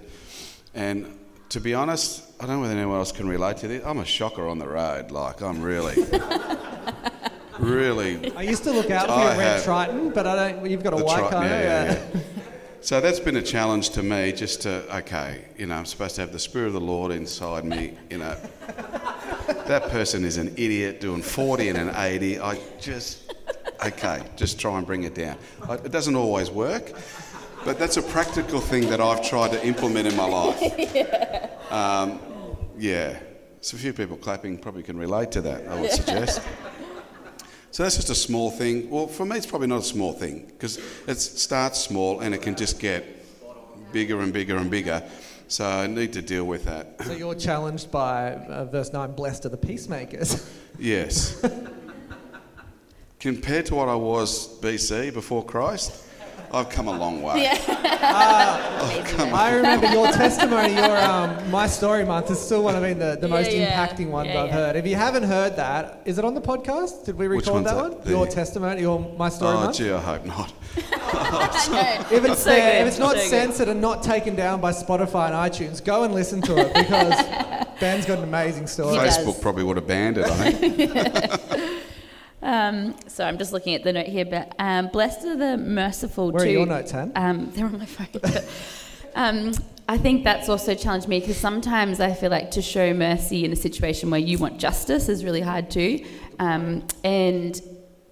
And 0.74 1.18
to 1.48 1.60
be 1.60 1.72
honest, 1.72 2.22
I 2.38 2.46
don't 2.46 2.56
know 2.56 2.60
whether 2.60 2.74
anyone 2.74 2.98
else 2.98 3.10
can 3.10 3.26
relate 3.26 3.56
to 3.58 3.68
this. 3.68 3.84
I'm 3.84 3.98
a 3.98 4.04
shocker 4.04 4.46
on 4.46 4.58
the 4.58 4.68
road. 4.68 5.10
Like 5.10 5.40
I'm 5.40 5.62
really, 5.62 5.96
really. 7.58 8.36
I 8.36 8.42
used 8.42 8.64
to 8.64 8.70
look 8.70 8.90
out 8.90 9.06
for 9.06 9.12
I 9.12 9.30
your 9.30 9.38
red 9.38 9.64
Triton, 9.64 10.10
but 10.10 10.26
I 10.26 10.52
don't. 10.52 10.70
You've 10.70 10.82
got 10.82 10.92
a 10.92 10.96
the 10.96 11.04
white 11.04 11.20
tri- 11.20 11.30
car. 11.30 11.44
yeah, 11.44 11.60
yeah, 11.60 11.84
yeah. 11.84 12.06
yeah. 12.14 12.20
So 12.82 13.00
that's 13.00 13.20
been 13.20 13.36
a 13.36 13.42
challenge 13.42 13.90
to 13.90 14.02
me, 14.02 14.32
just 14.32 14.62
to 14.62 14.96
okay, 14.98 15.44
you 15.56 15.66
know, 15.66 15.74
I'm 15.74 15.86
supposed 15.86 16.14
to 16.16 16.20
have 16.20 16.32
the 16.32 16.38
spirit 16.38 16.68
of 16.68 16.72
the 16.74 16.80
Lord 16.80 17.12
inside 17.12 17.64
me. 17.64 17.96
You 18.10 18.18
know, 18.18 18.36
that 19.66 19.88
person 19.88 20.24
is 20.24 20.36
an 20.36 20.48
idiot 20.56 21.00
doing 21.00 21.22
40 21.22 21.68
and 21.70 21.78
an 21.78 21.94
80. 21.94 22.40
I 22.40 22.58
just 22.78 23.29
okay, 23.84 24.22
just 24.36 24.58
try 24.60 24.76
and 24.76 24.86
bring 24.86 25.04
it 25.04 25.14
down. 25.14 25.36
It 25.68 25.92
doesn't 25.92 26.16
always 26.16 26.50
work, 26.50 26.92
but 27.64 27.78
that's 27.78 27.96
a 27.96 28.02
practical 28.02 28.60
thing 28.60 28.88
that 28.90 29.00
I've 29.00 29.22
tried 29.22 29.52
to 29.52 29.66
implement 29.66 30.08
in 30.08 30.16
my 30.16 30.26
life. 30.26 31.46
Um, 31.70 32.18
yeah, 32.76 33.20
so 33.60 33.76
a 33.76 33.78
few 33.78 33.92
people 33.92 34.16
clapping 34.16 34.58
probably 34.58 34.82
can 34.82 34.98
relate 34.98 35.30
to 35.30 35.40
that. 35.42 35.68
I 35.68 35.80
would 35.80 35.92
suggest. 35.92 36.42
So 37.72 37.84
that's 37.84 37.94
just 37.94 38.10
a 38.10 38.16
small 38.16 38.50
thing. 38.50 38.90
Well, 38.90 39.06
for 39.06 39.24
me, 39.24 39.36
it's 39.36 39.46
probably 39.46 39.68
not 39.68 39.78
a 39.82 39.84
small 39.84 40.12
thing 40.12 40.46
because 40.46 40.80
it 41.06 41.20
starts 41.20 41.78
small 41.78 42.18
and 42.18 42.34
it 42.34 42.42
can 42.42 42.56
just 42.56 42.80
get 42.80 43.04
bigger 43.92 44.20
and 44.20 44.32
bigger 44.32 44.56
and 44.56 44.68
bigger. 44.68 45.08
So 45.46 45.64
I 45.64 45.86
need 45.86 46.12
to 46.14 46.22
deal 46.22 46.44
with 46.44 46.64
that. 46.64 46.96
So 47.04 47.12
you're 47.12 47.36
challenged 47.36 47.92
by 47.92 48.32
uh, 48.34 48.64
verse 48.64 48.92
nine. 48.92 49.12
Blessed 49.12 49.46
are 49.46 49.50
the 49.50 49.56
peacemakers. 49.56 50.50
Yes. 50.78 51.44
Compared 53.20 53.66
to 53.66 53.74
what 53.74 53.88
I 53.88 53.94
was 53.94 54.48
BC 54.60 55.12
before 55.12 55.44
Christ, 55.44 56.04
I've 56.52 56.70
come 56.70 56.88
a 56.88 56.98
long 56.98 57.20
way. 57.22 57.42
Yeah. 57.42 57.58
I 59.34 59.52
remember 59.54 59.86
your 59.88 60.06
testimony, 60.10 60.74
your 60.74 60.96
um, 60.96 61.50
my 61.50 61.66
story 61.66 62.04
month 62.06 62.30
is 62.30 62.40
still 62.40 62.62
one 62.64 62.74
of 62.74 62.82
been 62.82 62.98
the, 62.98 63.18
the 63.20 63.28
Yeah, 63.28 63.34
most 63.34 63.52
yeah. 63.52 63.86
impacting 63.86 64.08
ones 64.08 64.28
Yeah, 64.28 64.40
I've 64.42 64.46
yeah. 64.48 64.52
heard. 64.54 64.76
If 64.76 64.86
you 64.86 64.96
haven't 64.96 65.24
heard 65.24 65.54
that, 65.56 66.00
is 66.06 66.18
it 66.18 66.24
on 66.24 66.32
the 66.34 66.40
podcast? 66.40 67.04
Did 67.04 67.16
we 67.18 67.26
record 67.26 67.52
one's 67.52 67.66
that 67.66 67.74
that? 67.74 67.92
one? 67.92 68.00
The- 68.04 68.10
Your 68.10 68.26
testimony, 68.26 68.80
your 68.80 68.98
my 69.18 69.28
story 69.28 69.54
Oh, 69.54 69.60
month. 69.64 69.76
gee, 69.76 69.92
I 69.92 70.00
hope 70.00 70.24
not. 70.24 70.52
If 72.12 72.24
it's 72.24 72.42
So 72.42 72.50
there, 72.50 72.80
if 72.82 72.88
it's 72.88 72.98
not 72.98 73.10
so 73.16 73.16
good. 73.20 73.28
censored 73.28 73.68
and 73.68 73.80
not 73.82 74.02
taken 74.02 74.34
down 74.34 74.60
by 74.62 74.70
Spotify 74.72 75.26
and 75.26 75.34
iTunes, 75.52 75.84
go 75.84 76.04
and 76.04 76.14
listen 76.14 76.40
to 76.42 76.56
it 76.56 76.72
because 76.72 77.14
Ben's 77.80 78.06
got 78.06 78.18
an 78.18 78.24
amazing 78.24 78.66
story. 78.66 78.92
He 78.94 78.96
does. 78.96 79.18
Facebook 79.18 79.42
probably 79.42 79.64
would 79.64 79.76
have 79.76 79.86
banned 79.86 80.16
it, 80.18 80.26
I 80.26 80.52
think. 80.52 81.79
Um, 82.42 82.96
so 83.06 83.24
I'm 83.24 83.38
just 83.38 83.52
looking 83.52 83.74
at 83.74 83.84
the 83.84 83.92
note 83.92 84.06
here, 84.06 84.24
but 84.24 84.54
um, 84.58 84.88
blessed 84.88 85.24
are 85.26 85.36
the 85.36 85.56
merciful 85.56 86.32
Where 86.32 86.44
are 86.44 86.46
your 86.46 86.66
notes, 86.66 86.90
Han? 86.92 87.12
Um, 87.14 87.50
they're 87.54 87.66
on 87.66 87.78
my 87.78 87.86
phone. 87.86 88.08
But, 88.12 88.48
um, 89.14 89.52
I 89.88 89.98
think 89.98 90.24
that's 90.24 90.48
also 90.48 90.74
challenged 90.74 91.08
me 91.08 91.20
because 91.20 91.36
sometimes 91.36 92.00
I 92.00 92.12
feel 92.14 92.30
like 92.30 92.52
to 92.52 92.62
show 92.62 92.94
mercy 92.94 93.44
in 93.44 93.52
a 93.52 93.56
situation 93.56 94.10
where 94.10 94.20
you 94.20 94.38
want 94.38 94.58
justice 94.58 95.08
is 95.08 95.24
really 95.24 95.40
hard 95.40 95.70
too. 95.70 96.04
Um, 96.38 96.86
and 97.02 97.60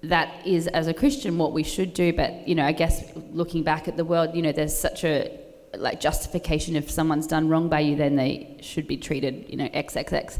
that 0.03 0.47
is, 0.47 0.67
as 0.69 0.89
a 0.89 0.95
Christian, 0.95 1.39
what 1.39 1.53
we 1.53 1.63
should 1.63 1.95
do. 1.95 2.13
But, 2.13 2.47
you 2.47 2.55
know, 2.55 2.65
I 2.65 2.73
guess 2.73 3.05
looking 3.33 3.63
back 3.63 3.89
at 3.89 3.97
the 3.97 4.05
world, 4.05 4.35
you 4.35 4.43
know, 4.43 4.53
there's 4.53 4.77
such 4.77 5.05
a 5.05 5.39
like 5.77 6.01
justification 6.01 6.77
if 6.77 6.91
someone's 6.91 7.27
done 7.27 7.49
wrong 7.49 7.69
by 7.69 7.81
you, 7.81 7.97
then 7.97 8.17
they 8.17 8.57
should 8.61 8.87
be 8.87 8.97
treated, 8.97 9.47
you 9.49 9.57
know, 9.57 9.69
XXX. 9.69 10.39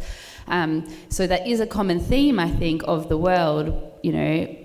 Um, 0.49 0.87
so 1.09 1.27
that 1.27 1.47
is 1.47 1.61
a 1.61 1.67
common 1.67 2.01
theme, 2.01 2.39
I 2.39 2.51
think, 2.51 2.83
of 2.87 3.09
the 3.09 3.17
world, 3.17 3.93
you 4.03 4.13
know. 4.13 4.57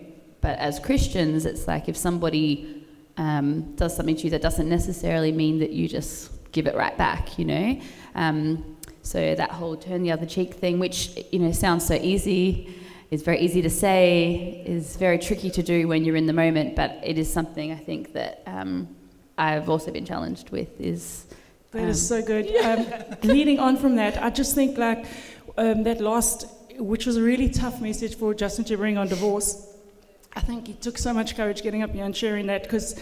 But 0.41 0.59
as 0.59 0.79
Christians, 0.79 1.45
it's 1.45 1.67
like 1.67 1.87
if 1.87 1.95
somebody 1.95 2.85
um, 3.17 3.75
does 3.75 3.95
something 3.95 4.15
to 4.17 4.23
you, 4.23 4.29
that 4.31 4.41
doesn't 4.41 4.67
necessarily 4.67 5.31
mean 5.31 5.59
that 5.59 5.71
you 5.71 5.87
just 5.87 6.31
give 6.51 6.67
it 6.67 6.75
right 6.75 6.97
back, 6.97 7.37
you 7.37 7.45
know. 7.45 7.79
Um, 8.15 8.77
so 9.01 9.35
that 9.35 9.51
whole 9.51 9.75
turn 9.75 10.03
the 10.03 10.11
other 10.11 10.25
cheek 10.25 10.53
thing, 10.53 10.79
which 10.79 11.25
you 11.31 11.39
know 11.39 11.51
sounds 11.51 11.85
so 11.85 11.95
easy, 11.95 12.73
is 13.11 13.21
very 13.21 13.39
easy 13.39 13.61
to 13.61 13.69
say, 13.69 14.63
is 14.65 14.95
very 14.95 15.19
tricky 15.19 15.49
to 15.51 15.61
do 15.61 15.87
when 15.87 16.05
you're 16.05 16.15
in 16.15 16.25
the 16.25 16.33
moment. 16.33 16.75
But 16.75 16.99
it 17.03 17.17
is 17.17 17.31
something 17.31 17.71
I 17.71 17.75
think 17.75 18.13
that 18.13 18.43
um, 18.45 18.87
I've 19.37 19.69
also 19.69 19.91
been 19.91 20.05
challenged 20.05 20.51
with. 20.51 20.79
Is 20.79 21.25
That 21.71 21.83
is 21.83 22.11
Um, 22.11 22.21
so 22.21 22.25
good. 22.25 22.47
Um, 22.63 22.85
leading 23.23 23.59
on 23.59 23.75
from 23.77 23.95
that, 23.97 24.21
I 24.23 24.29
just 24.29 24.55
think 24.55 24.77
like 24.77 25.05
um, 25.57 25.83
that 25.83 26.01
last, 26.01 26.45
which 26.77 27.05
was 27.05 27.17
a 27.17 27.21
really 27.21 27.49
tough 27.49 27.81
message 27.81 28.15
for 28.15 28.33
Justin 28.33 28.65
to 28.65 28.77
bring 28.77 28.97
on 28.97 29.07
divorce. 29.07 29.67
I 30.35 30.39
think 30.39 30.67
he 30.67 30.73
took 30.73 30.97
so 30.97 31.13
much 31.13 31.35
courage 31.35 31.61
getting 31.61 31.83
up 31.83 31.91
here 31.91 32.05
and 32.05 32.15
sharing 32.15 32.47
that 32.47 32.63
because 32.63 32.99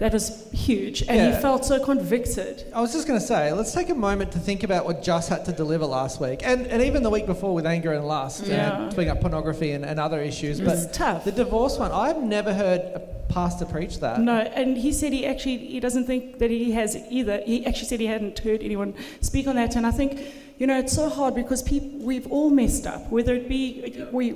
that 0.00 0.12
was 0.12 0.50
huge, 0.52 1.02
and 1.02 1.16
Yeah. 1.16 1.36
he 1.36 1.40
felt 1.40 1.64
so 1.64 1.78
convicted. 1.78 2.64
I 2.74 2.80
was 2.80 2.92
just 2.92 3.06
going 3.06 3.20
to 3.20 3.24
say, 3.24 3.52
let's 3.52 3.72
take 3.72 3.88
a 3.88 3.94
moment 3.94 4.32
to 4.32 4.40
think 4.40 4.64
about 4.64 4.84
what 4.84 5.00
Just 5.02 5.28
had 5.28 5.44
to 5.44 5.52
deliver 5.52 5.86
last 5.86 6.20
week, 6.20 6.40
and, 6.44 6.66
and 6.66 6.82
even 6.82 7.04
the 7.04 7.10
week 7.10 7.24
before 7.26 7.54
with 7.54 7.66
anger 7.66 7.92
and 7.92 8.08
lust, 8.08 8.46
Yeah. 8.46 8.82
and 8.86 8.94
bringing 8.94 9.12
up 9.12 9.20
pornography 9.20 9.70
and, 9.72 9.84
and 9.84 10.00
other 10.00 10.20
issues. 10.20 10.58
It's 10.58 10.86
But 10.86 10.92
tough. 10.92 11.24
the 11.24 11.30
divorce 11.30 11.78
one, 11.78 11.92
I've 11.92 12.20
never 12.20 12.52
heard 12.52 12.80
a 12.80 13.00
pastor 13.32 13.64
preach 13.64 14.00
that. 14.00 14.18
No, 14.20 14.38
and 14.40 14.76
he 14.76 14.92
said 14.92 15.12
he 15.12 15.24
actually 15.24 15.58
he 15.58 15.78
doesn't 15.78 16.06
think 16.06 16.38
that 16.38 16.50
he 16.50 16.72
has 16.72 16.96
either. 17.08 17.40
He 17.46 17.64
actually 17.64 17.86
said 17.86 18.00
he 18.00 18.06
hadn't 18.06 18.38
heard 18.40 18.60
anyone 18.62 18.94
speak 19.20 19.46
on 19.46 19.54
that, 19.54 19.76
and 19.76 19.86
I 19.86 19.92
think 19.92 20.18
you 20.58 20.66
know 20.66 20.78
it's 20.78 20.92
so 20.92 21.08
hard 21.08 21.34
because 21.34 21.62
we've 21.70 22.26
all 22.28 22.50
messed 22.50 22.86
up, 22.86 23.10
whether 23.10 23.34
it 23.34 23.48
be 23.48 24.06
we. 24.12 24.34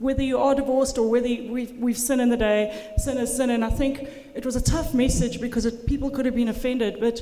Whether 0.00 0.22
you 0.22 0.38
are 0.38 0.54
divorced 0.54 0.96
or 0.96 1.10
whether 1.10 1.26
we've, 1.26 1.72
we've 1.72 1.98
sinned 1.98 2.20
in 2.20 2.28
the 2.28 2.36
day, 2.36 2.92
sin 2.98 3.18
is 3.18 3.36
sin. 3.36 3.50
And 3.50 3.64
I 3.64 3.70
think 3.70 4.08
it 4.32 4.46
was 4.46 4.54
a 4.54 4.60
tough 4.60 4.94
message 4.94 5.40
because 5.40 5.66
it, 5.66 5.88
people 5.88 6.08
could 6.08 6.24
have 6.24 6.36
been 6.36 6.46
offended. 6.46 7.00
But 7.00 7.20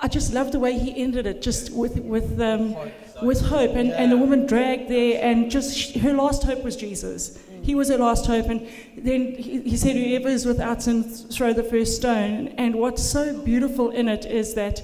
I 0.00 0.08
just 0.08 0.34
love 0.34 0.52
the 0.52 0.58
way 0.58 0.78
he 0.78 1.02
ended 1.02 1.26
it, 1.26 1.40
just 1.40 1.72
with, 1.72 1.98
with, 2.00 2.38
um, 2.40 2.76
with 3.22 3.40
hope. 3.40 3.76
And, 3.76 3.92
and 3.92 4.12
the 4.12 4.16
woman 4.16 4.46
dragged 4.46 4.90
there, 4.90 5.22
and 5.22 5.50
just 5.50 5.96
her 5.96 6.12
last 6.12 6.42
hope 6.42 6.62
was 6.62 6.76
Jesus. 6.76 7.38
He 7.62 7.74
was 7.74 7.88
her 7.88 7.96
last 7.96 8.26
hope. 8.26 8.46
And 8.46 8.68
then 8.96 9.32
he, 9.32 9.62
he 9.62 9.76
said, 9.76 9.96
Whoever 9.96 10.28
is 10.28 10.44
without 10.44 10.82
sin, 10.82 11.02
throw 11.02 11.52
the 11.52 11.64
first 11.64 11.96
stone. 11.96 12.48
And 12.58 12.74
what's 12.74 13.02
so 13.02 13.42
beautiful 13.42 13.90
in 13.90 14.08
it 14.08 14.26
is 14.26 14.54
that 14.54 14.82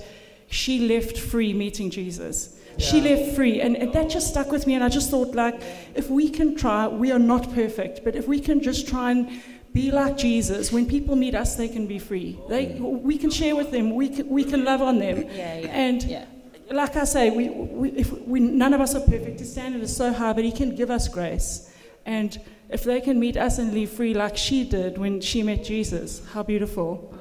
she 0.48 0.88
left 0.88 1.18
free 1.18 1.52
meeting 1.52 1.90
Jesus. 1.90 2.58
She 2.78 3.00
left 3.00 3.36
free. 3.36 3.60
And, 3.60 3.76
and 3.76 3.92
that 3.92 4.08
just 4.08 4.28
stuck 4.28 4.50
with 4.50 4.66
me. 4.66 4.74
And 4.74 4.84
I 4.84 4.88
just 4.88 5.10
thought, 5.10 5.34
like, 5.34 5.60
if 5.94 6.10
we 6.10 6.28
can 6.28 6.56
try, 6.56 6.88
we 6.88 7.12
are 7.12 7.18
not 7.18 7.52
perfect, 7.54 8.04
but 8.04 8.16
if 8.16 8.26
we 8.26 8.40
can 8.40 8.60
just 8.60 8.88
try 8.88 9.10
and 9.10 9.42
be 9.72 9.90
like 9.90 10.16
Jesus, 10.18 10.70
when 10.70 10.86
people 10.86 11.16
meet 11.16 11.34
us, 11.34 11.56
they 11.56 11.68
can 11.68 11.86
be 11.86 11.98
free. 11.98 12.38
They, 12.48 12.76
we 12.78 13.16
can 13.16 13.30
share 13.30 13.56
with 13.56 13.70
them, 13.70 13.94
we 13.94 14.08
can, 14.10 14.28
we 14.28 14.44
can 14.44 14.64
love 14.64 14.82
on 14.82 14.98
them. 14.98 15.22
yeah, 15.22 15.58
yeah, 15.58 15.66
And 15.68 16.02
yeah. 16.02 16.24
like 16.70 16.96
I 16.96 17.04
say, 17.04 17.30
we, 17.30 17.48
we, 17.48 17.90
if 17.92 18.12
we, 18.12 18.40
none 18.40 18.74
of 18.74 18.80
us 18.80 18.94
are 18.94 19.00
perfect. 19.00 19.40
His 19.40 19.50
standard 19.50 19.80
is 19.82 19.96
so 19.96 20.12
high, 20.12 20.32
but 20.34 20.44
He 20.44 20.52
can 20.52 20.74
give 20.74 20.90
us 20.90 21.08
grace. 21.08 21.72
And 22.04 22.38
if 22.68 22.84
they 22.84 23.00
can 23.00 23.18
meet 23.18 23.36
us 23.36 23.58
and 23.58 23.72
leave 23.72 23.90
free 23.90 24.12
like 24.12 24.36
she 24.36 24.64
did 24.64 24.98
when 24.98 25.20
she 25.20 25.42
met 25.42 25.64
Jesus, 25.64 26.22
how 26.32 26.42
beautiful. 26.42 27.16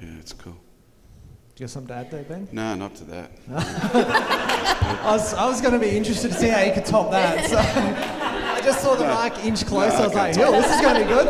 Yeah, 0.00 0.08
it's 0.20 0.32
cool. 0.32 0.56
Do 1.56 1.62
you 1.62 1.64
have 1.64 1.70
something 1.70 1.88
to 1.88 1.94
add 1.94 2.10
there, 2.10 2.22
Ben? 2.24 2.46
No, 2.52 2.74
not 2.74 2.94
to 2.96 3.04
that. 3.04 3.30
I 3.50 5.08
was, 5.10 5.32
I 5.32 5.46
was 5.48 5.62
going 5.62 5.72
to 5.72 5.78
be 5.80 5.88
interested 5.88 6.30
to 6.30 6.34
see 6.38 6.48
how 6.48 6.60
you 6.60 6.70
could 6.74 6.84
top 6.84 7.10
that. 7.12 7.48
So 7.48 7.56
I 7.56 8.60
just 8.62 8.82
saw 8.82 8.94
the 8.94 9.06
mic 9.06 9.42
inch 9.42 9.64
close. 9.64 9.90
No, 9.94 10.00
I 10.00 10.06
was 10.06 10.14
I 10.14 10.18
like, 10.26 10.34
can't 10.36 10.52
yo, 10.52 10.60
this 10.60 10.70
is 10.70 10.80
going 10.82 10.96
to 10.96 11.00
be 11.00 11.06
good. 11.08 11.28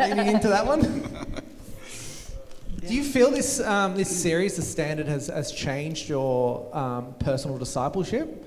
Leading 0.16 0.26
into 0.34 0.48
that 0.48 0.66
one. 0.66 0.80
Do 2.80 2.92
you 2.92 3.04
feel 3.04 3.30
this 3.30 3.60
um, 3.60 3.94
this 3.94 4.08
series, 4.10 4.56
The 4.56 4.62
Standard, 4.62 5.06
has, 5.06 5.28
has 5.28 5.52
changed 5.52 6.08
your 6.08 6.76
um, 6.76 7.14
personal 7.20 7.58
discipleship? 7.58 8.44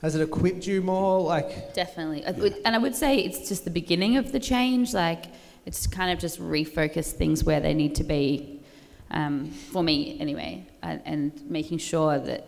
Has 0.00 0.14
it 0.14 0.22
equipped 0.22 0.66
you 0.66 0.80
more? 0.80 1.20
Like, 1.20 1.74
Definitely. 1.74 2.24
I 2.24 2.30
would- 2.30 2.56
And 2.64 2.74
I 2.74 2.78
would 2.78 2.96
say 2.96 3.18
it's 3.18 3.50
just 3.50 3.64
the 3.64 3.70
beginning 3.70 4.16
of 4.16 4.32
the 4.32 4.40
change. 4.40 4.94
Like, 4.94 5.26
it's 5.66 5.86
kind 5.86 6.10
of 6.10 6.18
just 6.18 6.40
refocus 6.40 7.12
things 7.12 7.44
where 7.44 7.60
they 7.60 7.74
need 7.74 7.96
to 7.96 8.04
be, 8.04 8.55
um, 9.10 9.50
for 9.50 9.82
me 9.82 10.18
anyway, 10.20 10.66
and, 10.82 11.00
and 11.04 11.50
making 11.50 11.78
sure 11.78 12.18
that 12.18 12.46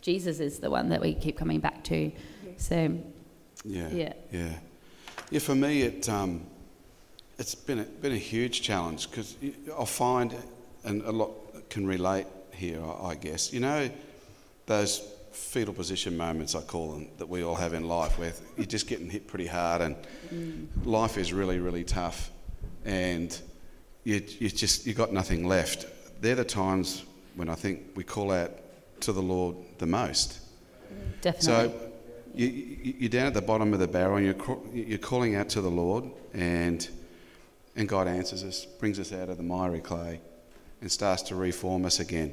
Jesus 0.00 0.40
is 0.40 0.58
the 0.58 0.70
one 0.70 0.88
that 0.90 1.00
we 1.00 1.14
keep 1.14 1.36
coming 1.36 1.60
back 1.60 1.82
to. 1.84 2.12
So, 2.56 2.96
Yeah. 3.64 3.88
yeah. 3.90 4.12
Yeah. 4.32 4.52
Yeah, 5.30 5.40
for 5.40 5.54
me, 5.54 5.82
it, 5.82 6.08
um, 6.08 6.46
it's 7.38 7.54
been 7.54 7.80
a, 7.80 7.84
been 7.84 8.12
a 8.12 8.18
huge 8.18 8.62
challenge 8.62 9.10
because 9.10 9.34
I 9.78 9.84
find, 9.84 10.34
and 10.84 11.02
a 11.02 11.10
lot 11.12 11.30
can 11.68 11.86
relate 11.86 12.26
here, 12.52 12.80
I 12.82 13.08
I 13.08 13.14
guess, 13.16 13.52
you 13.52 13.60
know, 13.60 13.90
those 14.66 15.02
fetal 15.32 15.74
position 15.74 16.16
moments, 16.16 16.54
I 16.54 16.60
call 16.62 16.92
them, 16.92 17.08
that 17.18 17.28
we 17.28 17.42
all 17.42 17.56
have 17.56 17.74
in 17.74 17.86
life 17.88 18.18
where 18.18 18.32
you're 18.56 18.66
just 18.66 18.86
getting 18.86 19.10
hit 19.10 19.26
pretty 19.26 19.46
hard 19.46 19.82
and 19.82 19.96
life 20.84 21.18
is 21.18 21.32
really, 21.32 21.58
really 21.58 21.84
tough 21.84 22.30
and 22.84 23.38
you, 24.06 24.22
you 24.38 24.48
just, 24.48 24.86
you 24.86 24.94
got 24.94 25.12
nothing 25.12 25.48
left. 25.48 25.86
they're 26.20 26.36
the 26.36 26.44
times 26.44 27.04
when 27.34 27.48
I 27.48 27.56
think 27.56 27.80
we 27.96 28.04
call 28.04 28.30
out 28.30 28.52
to 29.00 29.12
the 29.12 29.20
Lord 29.20 29.56
the 29.78 29.86
most. 29.86 30.38
Definitely. 31.22 31.42
So 31.42 31.90
you, 32.32 32.46
you- 32.46 32.94
you're 33.00 33.10
down 33.10 33.26
at 33.26 33.34
the 33.34 33.42
bottom 33.42 33.72
of 33.74 33.80
the 33.80 33.88
barrel 33.88 34.16
and 34.16 34.24
you're, 34.24 34.58
you're 34.72 34.98
calling 34.98 35.34
out 35.34 35.48
to 35.50 35.60
the 35.60 35.70
Lord, 35.70 36.04
and, 36.32 36.88
and 37.74 37.88
God 37.88 38.06
answers 38.06 38.44
us, 38.44 38.64
brings 38.64 39.00
us 39.00 39.12
out 39.12 39.28
of 39.28 39.38
the 39.38 39.42
miry 39.42 39.80
clay, 39.80 40.20
and 40.80 40.90
starts 40.90 41.22
to 41.22 41.34
reform 41.34 41.84
us 41.84 41.98
again. 41.98 42.32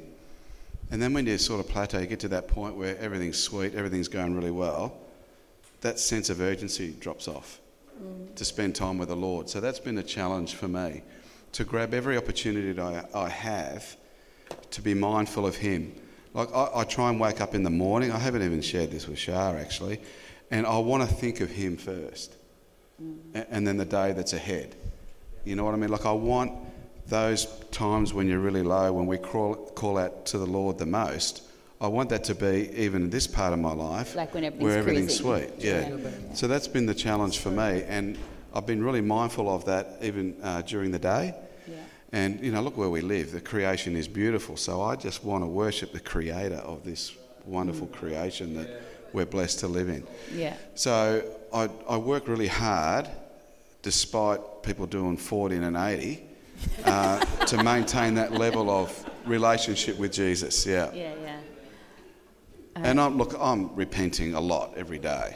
And 0.92 1.02
then 1.02 1.12
when 1.12 1.26
you 1.26 1.40
sort 1.40 1.60
of 1.60 1.68
plateau, 1.68 1.98
you 1.98 2.06
get 2.06 2.20
to 2.20 2.28
that 2.30 2.48
point 2.48 2.76
where 2.76 2.96
everything's 3.00 3.40
sweet, 3.40 3.74
everything's 3.74 4.10
going 4.10 4.36
really 4.36 4.52
well, 4.52 4.96
that 5.82 5.98
sense 5.98 6.30
of 6.30 6.40
urgency 6.40 6.92
drops 7.00 7.28
off 7.28 7.60
mm. 8.00 8.36
to 8.36 8.46
spend 8.46 8.76
time 8.76 9.00
with 9.00 9.10
the 9.10 9.16
Lord. 9.16 9.50
So 9.50 9.60
that's 9.60 9.80
been 9.80 9.98
a 9.98 10.04
challenge 10.04 10.54
for 10.54 10.68
me 10.68 11.02
to 11.54 11.64
grab 11.64 11.94
every 11.94 12.18
opportunity 12.18 12.72
that 12.74 13.10
I, 13.14 13.20
I 13.26 13.30
have 13.30 13.96
to 14.72 14.82
be 14.82 14.94
mindful 14.94 15.46
of 15.46 15.56
Him. 15.56 15.94
Like 16.34 16.50
I, 16.54 16.70
I 16.76 16.84
try 16.84 17.10
and 17.10 17.20
wake 17.20 17.42
up 17.42 17.54
in 17.56 17.64
the 17.64 17.70
morning. 17.70 18.12
I 18.12 18.18
haven't 18.20 18.42
even 18.44 18.62
shared 18.62 18.92
this 18.92 19.08
with 19.08 19.20
Shah 19.20 19.54
actually, 19.54 20.00
and 20.52 20.66
I 20.66 20.78
want 20.80 21.08
to 21.08 21.16
think 21.16 21.42
of 21.42 21.50
Him 21.50 21.78
first, 21.78 22.36
a- 23.36 23.50
and 23.54 23.66
then 23.68 23.78
the 23.78 23.86
day 23.86 24.14
that's 24.14 24.34
ahead. 24.34 24.76
You 25.46 25.56
know 25.56 25.64
what 25.66 25.74
I 25.74 25.78
mean? 25.78 25.90
Like 25.92 26.06
I 26.06 26.12
want 26.12 26.54
those 27.08 27.46
times 27.72 28.14
when 28.14 28.28
you're 28.28 28.40
really 28.40 28.64
low, 28.64 28.92
when 28.94 29.06
we 29.06 29.18
crawl, 29.18 29.56
call 29.56 29.98
out 29.98 30.26
to 30.28 30.38
the 30.38 30.46
Lord 30.46 30.78
the 30.78 30.86
most. 30.86 31.44
I 31.82 31.88
want 31.88 32.10
that 32.10 32.24
to 32.26 32.36
be 32.36 32.70
even 32.78 33.04
in 33.04 33.10
this 33.10 33.28
part 33.28 33.52
of 33.52 33.60
my 33.60 33.74
life, 33.74 34.16
Like 34.16 34.34
when 34.34 34.46
everything's 34.46 34.64
where 34.64 34.78
everything's 34.80 35.20
cruising. 35.20 35.50
sweet. 35.60 35.66
Yeah. 35.66 35.98
So 36.34 36.48
that's 36.48 36.68
been 36.68 36.86
the 36.86 36.96
challenge 36.96 37.40
for 37.40 37.52
me, 37.52 37.84
and 37.84 38.18
I've 38.56 38.66
been 38.66 38.82
really 38.82 39.02
mindful 39.02 39.54
of 39.54 39.66
that 39.66 39.98
even 40.02 40.38
uh, 40.42 40.62
during 40.62 40.92
the 40.92 41.00
day. 41.00 41.36
Yeah. 41.68 41.76
And 42.12 42.40
you 42.44 42.52
know, 42.52 42.62
look 42.62 42.78
where 42.78 42.90
we 42.90 43.02
live. 43.02 43.32
The 43.32 43.42
creation 43.42 43.96
is 43.96 44.08
beautiful. 44.08 44.56
So 44.58 44.82
I 44.82 44.96
just 44.96 45.24
want 45.24 45.44
to 45.44 45.48
worship 45.48 45.92
the 45.94 46.00
Creator 46.00 46.56
of 46.58 46.84
this 46.84 47.16
wonderful 47.46 47.88
creation 47.88 48.54
that 48.56 48.70
we're 49.14 49.26
blessed 49.26 49.60
to 49.60 49.68
live 49.68 49.90
in. 49.90 50.06
yeah. 50.34 50.56
So 50.76 51.24
I, 51.54 51.70
I 51.88 51.98
work 51.98 52.28
really 52.28 52.48
hard, 52.48 53.08
despite 53.82 54.40
people 54.64 54.88
doing 54.88 55.18
40 55.18 55.58
and 55.58 55.78
80, 55.78 56.24
uh, 56.86 57.20
to 57.48 57.64
maintain 57.64 58.16
that 58.16 58.32
level 58.32 58.70
of 58.70 59.10
relationship 59.26 59.98
with 60.00 60.14
Jesus. 60.14 60.66
Yeah. 60.66 60.92
Yeah, 60.94 61.14
yeah. 61.22 61.40
And 62.76 63.00
I'm 63.00 63.18
look, 63.18 63.36
I'm 63.40 63.76
repenting 63.76 64.34
a 64.34 64.42
lot 64.42 64.74
every 64.76 64.98
day. 65.00 65.36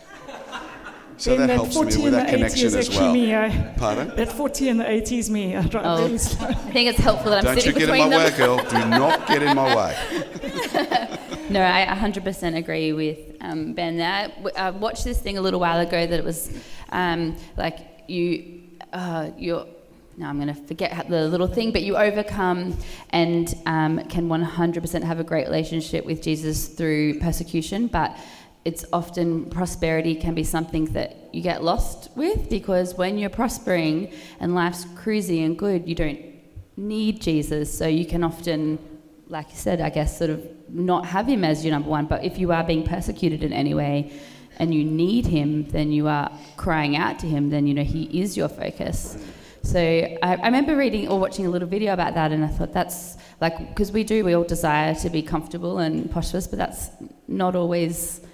So 1.19 1.31
Then 1.31 1.39
that 1.39 1.47
that 1.47 1.53
helps 1.55 1.73
40 1.73 1.97
me 1.97 2.03
with 2.03 2.13
that 2.13 2.27
the 2.27 2.33
80 2.33 2.37
connection 2.37 2.65
as 2.67 2.75
actually 2.75 2.97
well. 2.97 3.13
me. 3.13 3.35
I, 3.35 3.73
Pardon? 3.77 4.15
that 4.15 4.31
40 4.31 4.69
and 4.69 4.79
the 4.79 4.89
80 4.89 5.17
is 5.17 5.29
me. 5.31 5.55
I 5.55 5.61
drive 5.63 5.85
Oh. 5.85 6.03
really 6.03 6.17
slow. 6.29 6.47
I 6.47 6.53
think 6.53 6.89
it's 6.89 6.99
helpful 6.99 7.31
that 7.31 7.39
I'm 7.39 7.43
Don't 7.45 7.55
you 7.55 7.61
sitting 7.61 7.79
get 7.79 7.89
in 7.89 7.95
between 7.95 8.09
my 8.11 8.17
them. 8.29 8.31
way, 8.31 8.37
girl. 8.37 8.57
Do 8.69 8.89
not 8.89 9.27
get 9.27 9.41
in 9.43 9.55
my 9.55 9.75
way. 9.75 11.17
No, 11.49 11.61
I 11.63 11.85
100% 11.85 12.57
agree 12.57 12.91
with 12.91 13.19
um, 13.39 13.71
Ben 13.71 13.95
there. 13.95 14.33
I 14.57 14.69
watched 14.71 15.05
this 15.05 15.17
thing 15.21 15.37
a 15.37 15.41
little 15.41 15.61
while 15.61 15.79
ago 15.79 16.05
that 16.05 16.19
it 16.19 16.25
was 16.25 16.51
um, 16.89 17.37
like 17.55 18.03
you, 18.09 18.63
uh, 18.91 19.29
you're, 19.37 19.65
now 20.17 20.27
I'm 20.27 20.41
going 20.41 20.53
to 20.53 20.61
forget 20.67 21.07
the 21.09 21.29
little 21.29 21.47
thing, 21.47 21.71
but 21.71 21.83
you 21.83 21.95
overcome 21.95 22.77
and 23.11 23.55
um, 23.65 24.03
can 24.09 24.27
100% 24.27 25.03
have 25.03 25.21
a 25.21 25.23
great 25.23 25.45
relationship 25.45 26.05
with 26.05 26.21
Jesus 26.21 26.67
through 26.67 27.19
persecution, 27.21 27.87
but 27.87 28.17
it's 28.67 28.83
often 28.91 29.49
prosperity 29.49 30.13
can 30.13 30.35
be 30.35 30.43
something 30.43 30.85
that 30.87 31.15
you 31.31 31.41
get 31.41 31.63
lost 31.63 32.09
with 32.17 32.49
because 32.49 32.95
when 32.95 33.17
you're 33.17 33.29
prospering 33.29 34.11
and 34.41 34.53
life's 34.55 34.83
cruisy 35.01 35.45
and 35.45 35.57
good, 35.57 35.87
you 35.87 35.95
don't 35.95 36.19
need 36.75 37.21
Jesus, 37.21 37.65
so 37.77 37.87
you 37.87 38.05
can 38.05 38.25
often, 38.25 38.77
like 39.29 39.49
you 39.51 39.55
said, 39.55 39.79
I 39.79 39.89
guess, 39.89 40.17
sort 40.17 40.31
of 40.31 40.45
not 40.67 41.05
have 41.05 41.27
him 41.27 41.45
as 41.45 41.63
your 41.63 41.71
number 41.71 41.89
one. 41.89 42.07
But 42.07 42.25
if 42.25 42.37
you 42.37 42.51
are 42.51 42.61
being 42.61 42.83
persecuted 42.83 43.41
in 43.41 43.53
any 43.53 43.73
way 43.73 44.11
and 44.57 44.75
you 44.75 44.83
need 44.83 45.25
him, 45.25 45.69
then 45.69 45.93
you 45.93 46.09
are 46.09 46.29
crying 46.57 46.97
out 46.97 47.19
to 47.19 47.25
him, 47.25 47.49
then 47.49 47.67
you 47.67 47.73
know 47.73 47.85
he 47.85 48.03
is 48.21 48.35
your 48.35 48.49
focus. 48.49 49.17
So 49.63 49.79
I, 49.79 50.35
I 50.35 50.45
remember 50.45 50.75
reading 50.75 51.07
or 51.07 51.17
watching 51.21 51.45
a 51.45 51.49
little 51.49 51.69
video 51.69 51.93
about 51.93 52.15
that, 52.15 52.33
and 52.33 52.43
I 52.43 52.49
thought 52.49 52.73
that's 52.73 53.15
like, 53.39 53.57
because 53.69 53.93
we 53.93 54.03
do, 54.03 54.25
we 54.25 54.33
all 54.33 54.43
desire 54.43 54.93
to 54.95 55.09
be 55.09 55.21
comfortable 55.21 55.77
and 55.77 56.11
prosperous, 56.11 56.47
but 56.47 56.59
that's 56.59 56.89
not 57.29 57.55
always 57.55 58.26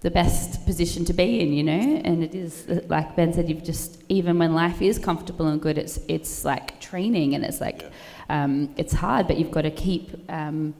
the 0.00 0.10
best 0.10 0.64
position 0.64 1.04
to 1.04 1.12
be 1.12 1.40
in, 1.40 1.52
you 1.52 1.62
know. 1.62 2.00
And 2.04 2.24
it 2.24 2.34
is 2.34 2.66
like 2.88 3.16
Ben 3.16 3.32
said, 3.32 3.48
you've 3.48 3.64
just 3.64 4.02
even 4.08 4.38
when 4.38 4.54
life 4.54 4.80
is 4.80 4.98
comfortable 4.98 5.46
and 5.46 5.60
good, 5.60 5.78
it's 5.78 6.00
it's 6.08 6.44
like 6.44 6.80
training, 6.80 7.34
and 7.34 7.44
it's 7.44 7.60
like 7.60 7.90
um, 8.28 8.72
it's 8.76 8.92
hard, 8.92 9.26
but 9.26 9.38
you've 9.38 9.50
got 9.50 9.62
to 9.62 9.70
keep 9.70 10.10
um, 10.30 10.74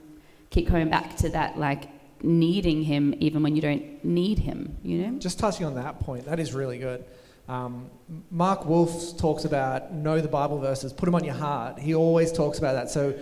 keep 0.49 0.67
coming 0.67 0.89
back 0.89 1.15
to 1.17 1.29
that 1.29 1.57
like 1.57 1.89
needing 2.23 2.83
him 2.83 3.15
even 3.19 3.41
when 3.41 3.55
you 3.55 3.61
don't 3.61 4.03
need 4.03 4.39
him, 4.39 4.77
you 4.83 5.05
know. 5.05 5.19
Just 5.19 5.39
touching 5.39 5.65
on 5.65 5.75
that 5.75 5.99
point, 5.99 6.25
that 6.25 6.39
is 6.39 6.53
really 6.53 6.77
good. 6.77 7.03
Um, 7.47 7.89
Mark 8.29 8.65
Wolf 8.65 9.17
talks 9.17 9.45
about 9.45 9.93
know 9.93 10.21
the 10.21 10.27
Bible 10.27 10.59
verses, 10.59 10.93
put 10.93 11.05
them 11.05 11.15
on 11.15 11.23
your 11.23 11.33
heart. 11.33 11.79
He 11.79 11.93
always 11.93 12.31
talks 12.31 12.59
about 12.59 12.73
that. 12.73 12.89
So 12.89 13.13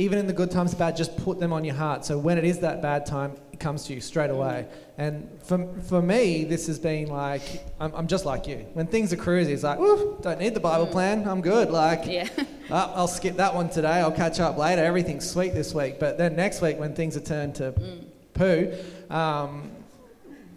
even 0.00 0.18
in 0.18 0.26
the 0.26 0.32
good 0.32 0.50
times, 0.50 0.70
the 0.70 0.78
bad, 0.78 0.96
just 0.96 1.14
put 1.18 1.38
them 1.38 1.52
on 1.52 1.62
your 1.62 1.74
heart. 1.74 2.04
So 2.06 2.18
when 2.18 2.38
it 2.38 2.44
is 2.44 2.60
that 2.60 2.80
bad 2.80 3.04
time, 3.04 3.32
it 3.52 3.60
comes 3.60 3.84
to 3.84 3.94
you 3.94 4.00
straight 4.00 4.30
away. 4.30 4.66
And 4.96 5.28
for, 5.42 5.68
for 5.88 6.00
me, 6.00 6.44
this 6.44 6.66
has 6.68 6.78
been 6.78 7.08
like, 7.08 7.42
I'm, 7.78 7.94
I'm 7.94 8.06
just 8.06 8.24
like 8.24 8.46
you. 8.46 8.66
When 8.72 8.86
things 8.86 9.12
are 9.12 9.16
cruisy, 9.16 9.50
it's 9.50 9.62
like, 9.62 9.78
woo, 9.78 10.18
don't 10.22 10.40
need 10.40 10.54
the 10.54 10.60
Bible 10.60 10.86
plan. 10.86 11.28
I'm 11.28 11.42
good. 11.42 11.70
Like, 11.70 12.06
Yeah. 12.06 12.28
"Oh, 12.70 12.92
I'll 12.94 13.08
skip 13.08 13.36
that 13.36 13.54
one 13.54 13.68
today. 13.68 13.98
I'll 14.00 14.12
catch 14.12 14.40
up 14.40 14.56
later. 14.56 14.82
Everything's 14.82 15.28
sweet 15.28 15.52
this 15.54 15.74
week. 15.74 15.98
But 16.00 16.16
then 16.16 16.34
next 16.34 16.62
week, 16.62 16.78
when 16.78 16.94
things 16.94 17.16
are 17.16 17.20
turned 17.20 17.56
to 17.56 17.74
poo, 18.32 18.72
um, 19.10 19.70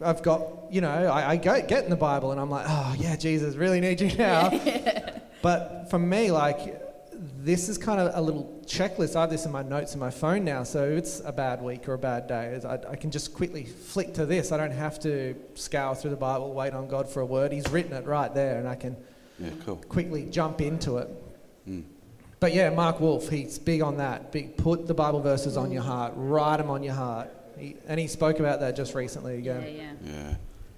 I've 0.01 0.21
got, 0.23 0.47
you 0.71 0.79
know, 0.81 0.89
I, 1.07 1.31
I 1.31 1.35
go, 1.37 1.61
get 1.61 1.83
in 1.83 1.89
the 1.89 1.95
Bible 1.97 2.31
and 2.31 2.39
I'm 2.39 2.49
like, 2.49 2.65
oh, 2.67 2.95
yeah, 2.97 3.15
Jesus, 3.17 3.55
really 3.55 3.81
need 3.81 3.99
you 3.99 4.15
now. 4.15 4.49
but 5.41 5.87
for 5.89 5.99
me, 5.99 6.31
like, 6.31 6.79
this 7.39 7.69
is 7.69 7.77
kind 7.77 7.99
of 7.99 8.11
a 8.15 8.21
little 8.21 8.61
checklist. 8.65 9.15
I 9.15 9.21
have 9.21 9.29
this 9.29 9.45
in 9.45 9.51
my 9.51 9.63
notes 9.63 9.93
in 9.93 9.99
my 9.99 10.09
phone 10.09 10.43
now. 10.43 10.63
So 10.63 10.83
if 10.83 10.97
it's 10.99 11.21
a 11.25 11.31
bad 11.31 11.61
week 11.61 11.87
or 11.87 11.93
a 11.93 11.97
bad 11.97 12.27
day, 12.27 12.59
I, 12.65 12.73
I 12.91 12.95
can 12.95 13.11
just 13.11 13.33
quickly 13.33 13.63
flick 13.65 14.13
to 14.15 14.25
this. 14.25 14.51
I 14.51 14.57
don't 14.57 14.71
have 14.71 14.99
to 15.01 15.35
scour 15.55 15.95
through 15.95 16.11
the 16.11 16.17
Bible, 16.17 16.53
wait 16.53 16.73
on 16.73 16.87
God 16.87 17.07
for 17.09 17.21
a 17.21 17.25
word. 17.25 17.51
He's 17.51 17.67
written 17.69 17.93
it 17.93 18.05
right 18.05 18.33
there 18.33 18.57
and 18.59 18.67
I 18.67 18.75
can 18.75 18.97
Yeah, 19.39 19.49
cool. 19.65 19.77
quickly 19.87 20.25
jump 20.29 20.61
into 20.61 20.97
it. 20.97 21.09
Mm. 21.69 21.83
But 22.39 22.53
yeah, 22.53 22.69
Mark 22.71 22.99
Wolf, 22.99 23.29
he's 23.29 23.57
big 23.57 23.81
on 23.81 23.97
that. 23.97 24.31
Big, 24.33 24.57
put 24.57 24.85
the 24.87 24.93
Bible 24.93 25.21
verses 25.21 25.55
on 25.55 25.71
your 25.71 25.83
heart, 25.83 26.13
write 26.15 26.57
them 26.57 26.69
on 26.69 26.83
your 26.83 26.93
heart. 26.93 27.29
He, 27.57 27.77
and 27.87 27.99
he 27.99 28.07
spoke 28.07 28.39
about 28.39 28.59
that 28.61 28.75
just 28.75 28.95
recently 28.95 29.35
Yeah, 29.39 29.53
again. 29.59 29.75
yeah. 30.03 30.11
Yeah. 30.11 30.11
yeah. 30.29 30.35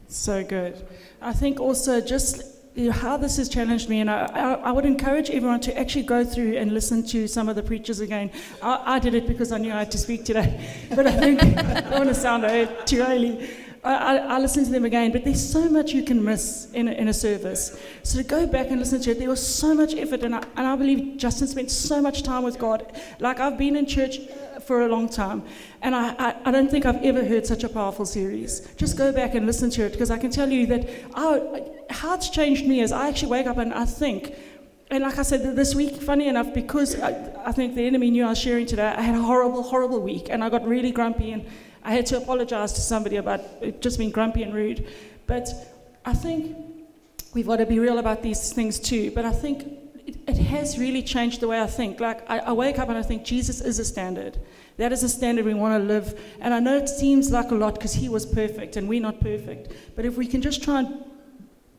So 0.07 0.43
good. 0.43 0.85
I 1.21 1.33
think 1.33 1.59
also 1.59 2.01
just 2.01 2.37
you 2.37 2.43
know, 2.43 2.51
how 2.91 3.15
this 3.15 3.37
has 3.37 3.47
challenged 3.47 3.87
me, 3.89 4.01
and 4.01 4.11
I, 4.11 4.25
I, 4.33 4.53
I 4.55 4.71
would 4.71 4.85
encourage 4.85 5.29
everyone 5.29 5.61
to 5.61 5.77
actually 5.79 6.03
go 6.03 6.25
through 6.25 6.57
and 6.57 6.73
listen 6.73 7.03
to 7.07 7.27
some 7.27 7.47
of 7.47 7.55
the 7.55 7.63
preachers 7.63 8.01
again. 8.01 8.31
I, 8.61 8.95
I 8.95 8.99
did 8.99 9.13
it 9.13 9.27
because 9.27 9.51
I 9.51 9.57
knew 9.57 9.71
I 9.71 9.79
had 9.79 9.91
to 9.91 9.97
speak 9.97 10.25
today, 10.25 10.59
but 10.95 11.07
I 11.07 11.11
think 11.17 11.41
I 11.43 11.81
don't 11.81 11.91
want 11.91 12.09
to 12.09 12.15
sound 12.15 12.43
too 12.85 13.01
early. 13.01 13.49
I, 13.85 13.93
I, 13.93 14.15
I 14.35 14.39
listened 14.39 14.65
to 14.65 14.71
them 14.71 14.83
again, 14.83 15.11
but 15.11 15.23
there's 15.23 15.51
so 15.51 15.69
much 15.69 15.91
you 15.91 16.03
can 16.03 16.23
miss 16.23 16.71
in 16.73 16.87
a, 16.87 16.91
in 16.91 17.07
a 17.07 17.13
service. 17.13 17.77
So 18.03 18.17
to 18.17 18.23
go 18.23 18.47
back 18.47 18.71
and 18.71 18.79
listen 18.79 18.99
to 19.01 19.11
it, 19.11 19.19
there 19.19 19.29
was 19.29 19.45
so 19.45 19.75
much 19.75 19.93
effort, 19.93 20.23
and 20.23 20.35
I, 20.35 20.43
and 20.57 20.67
I 20.67 20.75
believe 20.75 21.17
Justin 21.17 21.47
spent 21.47 21.69
so 21.69 22.01
much 22.01 22.23
time 22.23 22.43
with 22.43 22.57
God. 22.57 22.91
Like 23.19 23.39
I've 23.39 23.57
been 23.57 23.75
in 23.75 23.85
church 23.85 24.19
for 24.65 24.81
a 24.81 24.87
long 24.87 25.07
time, 25.07 25.43
and 25.83 25.95
I, 25.95 26.15
I, 26.17 26.35
I 26.45 26.51
don't 26.51 26.71
think 26.71 26.85
I've 26.85 27.03
ever 27.03 27.23
heard 27.23 27.45
such 27.45 27.63
a 27.63 27.69
powerful 27.69 28.05
series. 28.05 28.67
Just 28.75 28.97
go 28.97 29.11
back 29.11 29.35
and 29.35 29.45
listen 29.45 29.69
to 29.71 29.85
it, 29.85 29.91
because 29.91 30.09
I 30.09 30.17
can 30.17 30.31
tell 30.31 30.49
you 30.49 30.65
that 30.67 30.89
I, 31.13 31.63
how 31.91 32.15
it's 32.15 32.29
changed 32.29 32.65
me 32.65 32.81
is 32.81 32.91
I 32.91 33.07
actually 33.07 33.29
wake 33.29 33.45
up 33.45 33.57
and 33.57 33.71
I 33.71 33.85
think, 33.85 34.33
and 34.89 35.03
like 35.03 35.19
I 35.19 35.23
said, 35.23 35.55
this 35.55 35.75
week, 35.75 35.95
funny 36.01 36.27
enough, 36.27 36.53
because 36.53 36.99
I, 36.99 37.11
I 37.45 37.51
think 37.51 37.75
the 37.75 37.85
enemy 37.85 38.09
knew 38.09 38.25
I 38.25 38.29
was 38.29 38.39
sharing 38.39 38.65
today, 38.65 38.87
I 38.97 39.01
had 39.01 39.13
a 39.13 39.21
horrible, 39.21 39.61
horrible 39.61 40.01
week, 40.01 40.27
and 40.31 40.43
I 40.43 40.49
got 40.49 40.67
really 40.67 40.91
grumpy, 40.91 41.31
and 41.31 41.45
I 41.85 41.91
had 41.93 42.05
to 42.07 42.17
apologize 42.17 42.73
to 42.73 42.81
somebody 42.81 43.17
about 43.17 43.41
it 43.61 43.81
just 43.81 43.97
being 43.99 44.09
grumpy 44.11 44.41
and 44.43 44.53
rude. 44.53 44.87
But 45.27 45.47
I 46.03 46.13
think 46.13 46.57
we've 47.33 47.47
got 47.47 47.57
to 47.57 47.65
be 47.65 47.79
real 47.79 47.99
about 47.99 48.23
these 48.23 48.51
things 48.51 48.79
too. 48.79 49.11
But 49.11 49.23
I 49.23 49.31
think 49.31 49.63
it, 50.07 50.17
it 50.27 50.37
has 50.37 50.77
really 50.79 51.03
changed 51.03 51.39
the 51.41 51.47
way 51.47 51.61
I 51.61 51.67
think. 51.67 51.99
Like, 51.99 52.27
I, 52.29 52.39
I 52.39 52.51
wake 52.53 52.79
up 52.79 52.89
and 52.89 52.97
I 52.97 53.03
think 53.03 53.23
Jesus 53.23 53.61
is 53.61 53.77
a 53.79 53.85
standard. 53.85 54.37
That 54.77 54.91
is 54.91 55.03
a 55.03 55.09
standard 55.09 55.45
we 55.45 55.53
want 55.53 55.79
to 55.81 55.87
live. 55.87 56.19
And 56.41 56.53
I 56.53 56.59
know 56.59 56.75
it 56.75 56.89
seems 56.89 57.31
like 57.31 57.51
a 57.51 57.55
lot 57.55 57.75
because 57.75 57.93
he 57.93 58.09
was 58.09 58.25
perfect 58.25 58.75
and 58.77 58.89
we're 58.89 59.01
not 59.01 59.19
perfect. 59.21 59.71
But 59.95 60.05
if 60.05 60.17
we 60.17 60.25
can 60.27 60.41
just 60.41 60.63
try 60.63 60.79
and 60.79 61.03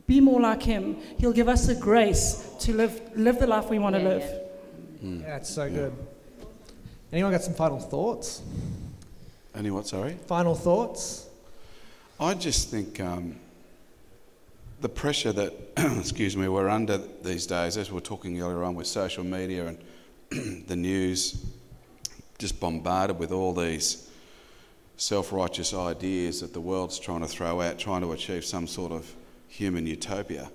be 0.07 0.21
more 0.21 0.39
like 0.39 0.63
him, 0.63 0.95
he'll 1.19 1.33
give 1.33 1.49
us 1.49 1.67
the 1.67 1.75
grace 1.75 2.49
to 2.61 2.73
live, 2.73 3.01
live 3.15 3.39
the 3.39 3.47
life 3.47 3.69
we 3.69 3.77
want 3.77 3.95
to 3.97 4.01
Yeah, 4.01 4.07
live. 4.07 4.23
yeah. 4.23 5.07
Mm. 5.09 5.21
Yeah, 5.21 5.35
it's 5.35 5.49
so 5.49 5.69
good. 5.69 5.93
Anyone 7.11 7.31
got 7.33 7.43
some 7.43 7.53
final 7.53 7.79
thoughts? 7.79 8.41
Any 9.57 9.71
what, 9.71 9.87
sorry? 9.87 10.13
Final 10.27 10.53
thoughts? 10.53 11.27
I 12.19 12.35
just 12.35 12.69
think 12.69 12.99
um, 12.99 13.37
the 14.81 14.89
pressure 14.89 15.31
that, 15.31 15.53
excuse 15.97 16.37
me, 16.37 16.47
we're 16.47 16.69
under 16.69 16.99
these 17.23 17.47
days, 17.47 17.75
as 17.75 17.89
we 17.89 17.95
were 17.95 18.01
talking 18.01 18.39
earlier 18.39 18.63
on 18.63 18.75
with 18.75 18.85
social 18.85 19.23
media 19.23 19.67
and 20.29 20.65
the 20.67 20.75
news, 20.75 21.43
just 22.37 22.59
bombarded 22.59 23.17
with 23.17 23.31
all 23.31 23.51
these 23.51 24.11
self 24.97 25.33
righteous 25.33 25.73
ideas 25.73 26.41
that 26.41 26.53
the 26.53 26.61
world's 26.61 26.99
trying 26.99 27.21
to 27.21 27.27
throw 27.27 27.59
out, 27.59 27.79
trying 27.79 28.01
to 28.01 28.11
achieve 28.11 28.45
some 28.45 28.67
sort 28.67 28.91
of 28.91 29.11
human 29.47 29.87
utopia, 29.87 30.51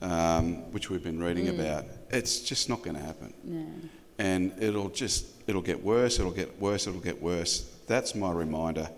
um, 0.00 0.70
which 0.70 0.90
we've 0.90 1.02
been 1.02 1.20
reading 1.20 1.48
about. 1.48 1.86
It's 2.10 2.38
just 2.38 2.68
not 2.68 2.82
going 2.82 2.94
to 2.94 3.02
happen. 3.02 3.34
No. 3.42 3.66
And 4.18 4.52
it'll 4.62 4.90
just, 4.90 5.26
it'll 5.48 5.60
get 5.60 5.82
worse, 5.82 6.20
it'll 6.20 6.30
get 6.30 6.60
worse, 6.60 6.86
it'll 6.86 7.00
get 7.00 7.20
worse. 7.20 7.71
That's 7.86 8.14
my 8.14 8.32
reminder. 8.32 8.88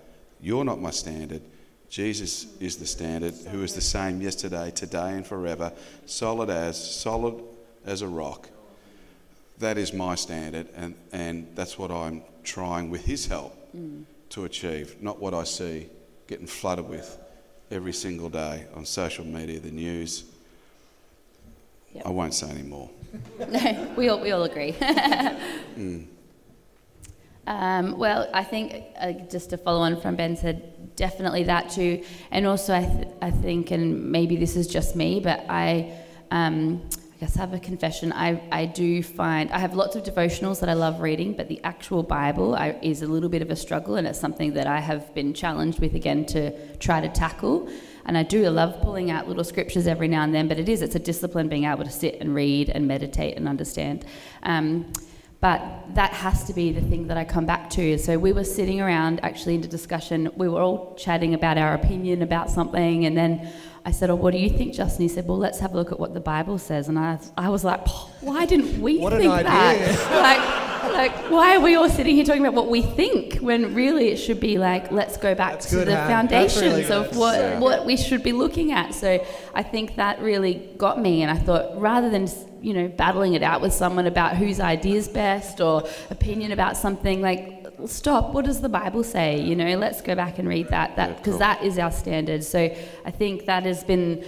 You're 0.40 0.64
not 0.64 0.80
my 0.80 0.90
standard. 0.90 1.42
Jesus 1.88 2.46
is 2.60 2.76
the 2.76 2.86
standard, 2.86 3.34
who 3.50 3.62
is 3.62 3.74
the 3.74 3.80
same 3.80 4.20
yesterday, 4.20 4.70
today, 4.70 5.12
and 5.12 5.26
forever, 5.26 5.72
solid 6.06 6.50
as, 6.50 6.92
solid 7.00 7.42
as 7.86 8.02
a 8.02 8.08
rock. 8.08 8.48
That 9.58 9.78
is 9.78 9.92
my 9.92 10.16
standard, 10.16 10.66
and, 10.74 10.96
and 11.12 11.46
that's 11.54 11.78
what 11.78 11.90
I'm 11.90 12.22
trying 12.42 12.90
with 12.90 13.04
his 13.04 13.26
help 13.26 13.56
mm. 13.76 14.04
to 14.30 14.44
achieve, 14.44 15.00
not 15.00 15.20
what 15.20 15.34
I 15.34 15.44
see 15.44 15.88
getting 16.26 16.46
flooded 16.46 16.88
with 16.88 17.18
every 17.70 17.92
single 17.92 18.28
day 18.28 18.66
on 18.74 18.84
social 18.84 19.24
media, 19.24 19.60
the 19.60 19.70
news. 19.70 20.24
Yep. 21.94 22.06
I 22.06 22.10
won't 22.10 22.34
say 22.34 22.50
any 22.50 22.62
more. 22.62 22.90
we 23.96 24.08
all 24.08 24.20
we 24.20 24.32
all 24.32 24.42
agree. 24.44 24.72
Mm. 25.74 26.06
Um, 27.46 27.98
well, 27.98 28.28
I 28.32 28.44
think 28.44 28.84
uh, 28.98 29.12
just 29.30 29.50
to 29.50 29.56
follow 29.56 29.80
on 29.80 30.00
from 30.00 30.16
Ben 30.16 30.36
said, 30.36 30.96
definitely 30.96 31.44
that 31.44 31.70
too, 31.70 32.02
and 32.30 32.46
also 32.46 32.74
I 32.74 32.84
th- 32.84 33.08
I 33.20 33.30
think, 33.30 33.70
and 33.70 34.10
maybe 34.10 34.36
this 34.36 34.56
is 34.56 34.66
just 34.66 34.96
me, 34.96 35.20
but 35.20 35.44
I. 35.48 35.92
Um, 36.30 36.82
I 37.14 37.16
guess 37.20 37.36
I 37.36 37.40
have 37.42 37.54
a 37.54 37.60
confession. 37.60 38.12
I, 38.12 38.42
I 38.50 38.66
do 38.66 39.00
find 39.00 39.48
I 39.52 39.58
have 39.58 39.74
lots 39.74 39.94
of 39.94 40.02
devotionals 40.02 40.58
that 40.58 40.68
I 40.68 40.72
love 40.72 41.00
reading, 41.00 41.34
but 41.34 41.46
the 41.46 41.60
actual 41.62 42.02
Bible 42.02 42.56
I, 42.56 42.76
is 42.82 43.02
a 43.02 43.06
little 43.06 43.28
bit 43.28 43.40
of 43.40 43.50
a 43.50 43.56
struggle, 43.56 43.94
and 43.94 44.04
it's 44.06 44.18
something 44.18 44.52
that 44.54 44.66
I 44.66 44.80
have 44.80 45.14
been 45.14 45.32
challenged 45.32 45.78
with 45.78 45.94
again 45.94 46.26
to 46.26 46.76
try 46.78 47.00
to 47.00 47.08
tackle. 47.08 47.70
And 48.06 48.18
I 48.18 48.24
do 48.24 48.48
love 48.50 48.80
pulling 48.82 49.12
out 49.12 49.28
little 49.28 49.44
scriptures 49.44 49.86
every 49.86 50.08
now 50.08 50.22
and 50.22 50.34
then, 50.34 50.48
but 50.48 50.58
it 50.58 50.68
is 50.68 50.82
it's 50.82 50.96
a 50.96 50.98
discipline 50.98 51.48
being 51.48 51.64
able 51.64 51.84
to 51.84 51.90
sit 51.90 52.18
and 52.20 52.34
read 52.34 52.68
and 52.68 52.88
meditate 52.88 53.36
and 53.36 53.48
understand. 53.48 54.04
Um, 54.42 54.92
but 55.44 55.60
that 55.94 56.10
has 56.14 56.44
to 56.44 56.54
be 56.54 56.72
the 56.72 56.80
thing 56.80 57.06
that 57.08 57.18
I 57.18 57.24
come 57.26 57.44
back 57.44 57.68
to. 57.76 57.98
So 57.98 58.16
we 58.18 58.32
were 58.32 58.44
sitting 58.44 58.80
around 58.80 59.20
actually 59.22 59.56
in 59.56 59.62
a 59.62 59.66
discussion. 59.66 60.30
We 60.36 60.48
were 60.48 60.62
all 60.62 60.94
chatting 60.94 61.34
about 61.34 61.58
our 61.58 61.74
opinion 61.74 62.22
about 62.22 62.48
something, 62.48 63.04
and 63.04 63.14
then 63.14 63.52
I 63.84 63.90
said, 63.90 64.08
"Oh, 64.08 64.14
what 64.14 64.30
do 64.32 64.38
you 64.38 64.48
think, 64.48 64.72
Justin?" 64.72 65.02
He 65.02 65.08
said, 65.16 65.28
"Well, 65.28 65.36
let's 65.36 65.60
have 65.60 65.74
a 65.74 65.76
look 65.76 65.92
at 65.92 66.00
what 66.00 66.14
the 66.14 66.20
Bible 66.34 66.56
says." 66.56 66.88
And 66.88 66.98
I, 66.98 67.18
I 67.36 67.50
was 67.50 67.62
like, 67.62 67.86
"Why 68.22 68.46
didn't 68.46 68.80
we 68.80 68.96
What 68.96 69.12
an 69.12 69.18
think 69.20 69.32
idea. 69.34 69.50
that? 69.50 70.82
like, 70.86 70.94
like, 71.12 71.30
why 71.30 71.56
are 71.56 71.60
we 71.60 71.74
all 71.74 71.90
sitting 71.90 72.14
here 72.16 72.24
talking 72.24 72.40
about 72.46 72.54
what 72.54 72.70
we 72.70 72.80
think 72.80 73.36
when 73.48 73.74
really 73.74 74.08
it 74.12 74.16
should 74.16 74.40
be 74.40 74.56
like, 74.56 74.90
let's 74.92 75.18
go 75.18 75.34
back 75.34 75.52
That's 75.52 75.68
to 75.70 75.76
good, 75.76 75.88
the. 75.88 75.96
Foundations 75.96 76.62
really 76.62 76.84
of 76.86 77.14
what 77.18 77.38
Yeah. 77.38 77.58
what 77.60 77.84
we 77.84 77.98
should 77.98 78.22
be 78.22 78.32
looking 78.32 78.72
at. 78.72 78.94
So 78.94 79.22
I 79.54 79.62
think 79.62 79.96
that 79.96 80.22
really 80.22 80.54
got 80.78 80.98
me, 80.98 81.20
and 81.22 81.30
I 81.30 81.36
thought 81.36 81.78
rather 81.78 82.08
than 82.08 82.28
you 82.64 82.72
know 82.72 82.88
battling 82.88 83.34
it 83.34 83.42
out 83.42 83.60
with 83.60 83.72
someone 83.72 84.06
about 84.06 84.36
whose 84.36 84.58
idea 84.58 84.96
is 84.96 85.08
best 85.08 85.60
or 85.60 85.74
opinion 86.10 86.50
about 86.52 86.76
something, 86.76 87.20
like 87.20 87.66
stop. 87.86 88.32
What 88.34 88.44
does 88.44 88.60
the 88.60 88.68
Bible 88.68 89.04
say? 89.04 89.40
You 89.40 89.56
know, 89.56 89.76
let's 89.76 90.00
go 90.00 90.14
back 90.14 90.38
and 90.38 90.48
read 90.48 90.68
that. 90.68 90.96
That 90.96 91.10
Yeah, 91.10 91.16
because 91.16 91.32
cool. 91.34 91.38
that 91.40 91.62
is 91.62 91.78
our 91.78 91.92
standard. 91.92 92.42
So 92.42 92.60
I 93.04 93.10
think 93.10 93.46
that 93.46 93.64
has 93.64 93.84
been 93.84 94.24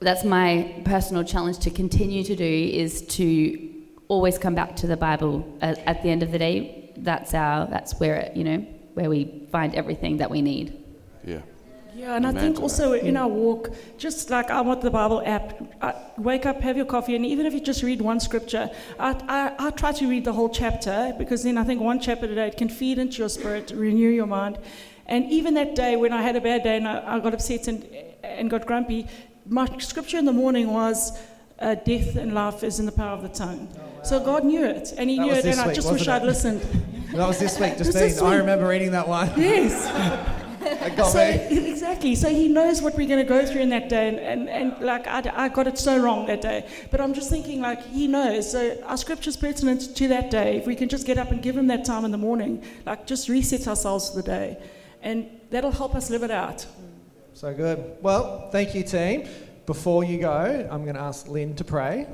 that's 0.00 0.24
my 0.24 0.82
personal 0.84 1.24
challenge 1.24 1.58
to 1.60 1.70
continue 1.70 2.24
to 2.24 2.36
do 2.36 2.44
is 2.84 3.02
to 3.18 3.70
always 4.08 4.36
come 4.38 4.54
back 4.54 4.76
to 4.76 4.86
the 4.86 4.96
Bible 4.96 5.34
at, 5.60 5.78
at 5.86 6.02
the 6.02 6.10
end 6.10 6.22
of 6.22 6.30
the 6.32 6.38
day. 6.38 6.92
That's 6.96 7.34
our 7.34 7.66
that's 7.66 7.98
where 8.00 8.16
it, 8.16 8.36
you 8.36 8.44
know 8.44 8.58
where 8.94 9.08
we 9.08 9.48
find 9.50 9.74
everything 9.74 10.18
that 10.18 10.30
we 10.30 10.42
need. 10.42 10.66
Yeah. 11.24 11.42
Yeah, 12.02 12.16
and 12.16 12.26
I 12.26 12.32
think 12.32 12.60
also 12.60 12.94
in 12.94 13.16
our 13.16 13.28
walk, 13.28 13.70
just 13.96 14.28
like 14.28 14.50
I 14.50 14.60
want 14.60 14.80
the 14.80 14.90
Bible 14.90 15.22
app, 15.24 15.62
I 15.80 15.94
wake 16.18 16.46
up, 16.46 16.60
have 16.60 16.76
your 16.76 16.84
coffee, 16.84 17.14
and 17.14 17.24
even 17.24 17.46
if 17.46 17.54
you 17.54 17.60
just 17.60 17.84
read 17.84 18.00
one 18.00 18.18
scripture, 18.18 18.68
I, 18.98 19.10
I, 19.28 19.66
I 19.68 19.70
try 19.70 19.92
to 19.92 20.08
read 20.08 20.24
the 20.24 20.32
whole 20.32 20.48
chapter 20.48 21.14
because 21.16 21.44
then 21.44 21.56
I 21.56 21.62
think 21.62 21.80
one 21.80 22.00
chapter 22.00 22.26
a 22.26 22.34
day 22.34 22.48
it 22.48 22.56
can 22.56 22.68
feed 22.68 22.98
into 22.98 23.18
your 23.18 23.28
spirit, 23.28 23.70
renew 23.72 24.08
your 24.08 24.26
mind. 24.26 24.58
And 25.06 25.30
even 25.30 25.54
that 25.54 25.76
day 25.76 25.94
when 25.94 26.12
I 26.12 26.22
had 26.22 26.34
a 26.34 26.40
bad 26.40 26.64
day 26.64 26.76
and 26.76 26.88
I, 26.88 27.18
I 27.18 27.20
got 27.20 27.34
upset 27.34 27.68
and, 27.68 27.86
and 28.24 28.50
got 28.50 28.66
grumpy, 28.66 29.06
my 29.46 29.68
scripture 29.78 30.18
in 30.18 30.24
the 30.24 30.32
morning 30.32 30.72
was 30.72 31.16
uh, 31.60 31.76
death 31.76 32.16
and 32.16 32.34
life 32.34 32.64
is 32.64 32.80
in 32.80 32.86
the 32.86 32.90
power 32.90 33.14
of 33.14 33.22
the 33.22 33.28
tongue. 33.28 33.68
So 34.02 34.18
God 34.18 34.44
knew 34.44 34.64
it, 34.64 34.92
and 34.98 35.08
He 35.08 35.18
That 35.18 35.22
knew 35.22 35.32
it, 35.34 35.44
and 35.44 35.60
I 35.60 35.68
week, 35.68 35.76
just 35.76 35.86
wish 35.92 36.08
wasn't 36.08 36.22
I'd 36.22 36.26
listened. 36.26 36.62
That 37.12 37.28
was 37.28 37.38
this 37.38 37.60
week, 37.60 37.76
Justine. 37.76 37.92
this 37.92 38.20
I 38.20 38.30
week? 38.30 38.38
remember 38.38 38.66
reading 38.66 38.90
that 38.90 39.06
one. 39.06 39.30
Yes. 39.36 40.38
So, 41.10 41.18
exactly. 41.50 42.14
So 42.14 42.28
he 42.28 42.48
knows 42.48 42.82
what 42.82 42.96
we're 42.96 43.08
going 43.08 43.24
to 43.24 43.28
go 43.28 43.44
through 43.46 43.60
in 43.62 43.70
that 43.70 43.88
day. 43.88 44.08
And, 44.08 44.18
and, 44.18 44.48
and 44.48 44.80
like, 44.80 45.06
I, 45.06 45.22
I 45.34 45.48
got 45.48 45.66
it 45.66 45.78
so 45.78 45.98
wrong 45.98 46.26
that 46.26 46.42
day. 46.42 46.68
But 46.90 47.00
I'm 47.00 47.14
just 47.14 47.30
thinking, 47.30 47.60
like, 47.60 47.84
he 47.86 48.06
knows. 48.08 48.50
So 48.50 48.78
our 48.84 48.96
scripture's 48.96 49.36
pertinent 49.36 49.96
to 49.96 50.08
that 50.08 50.30
day. 50.30 50.56
If 50.56 50.66
we 50.66 50.74
can 50.74 50.88
just 50.88 51.06
get 51.06 51.18
up 51.18 51.30
and 51.30 51.42
give 51.42 51.56
him 51.56 51.66
that 51.68 51.84
time 51.84 52.04
in 52.04 52.10
the 52.10 52.18
morning, 52.18 52.64
like, 52.86 53.06
just 53.06 53.28
reset 53.28 53.66
ourselves 53.68 54.10
for 54.10 54.16
the 54.16 54.22
day. 54.22 54.62
And 55.02 55.28
that'll 55.50 55.72
help 55.72 55.94
us 55.94 56.10
live 56.10 56.22
it 56.22 56.30
out. 56.30 56.66
So 57.34 57.52
good. 57.54 57.96
Well, 58.00 58.50
thank 58.50 58.74
you, 58.74 58.82
team. 58.82 59.28
Before 59.66 60.04
you 60.04 60.20
go, 60.20 60.68
I'm 60.70 60.82
going 60.84 60.96
to 60.96 61.00
ask 61.00 61.28
Lynn 61.28 61.54
to 61.56 61.64
pray 61.64 62.06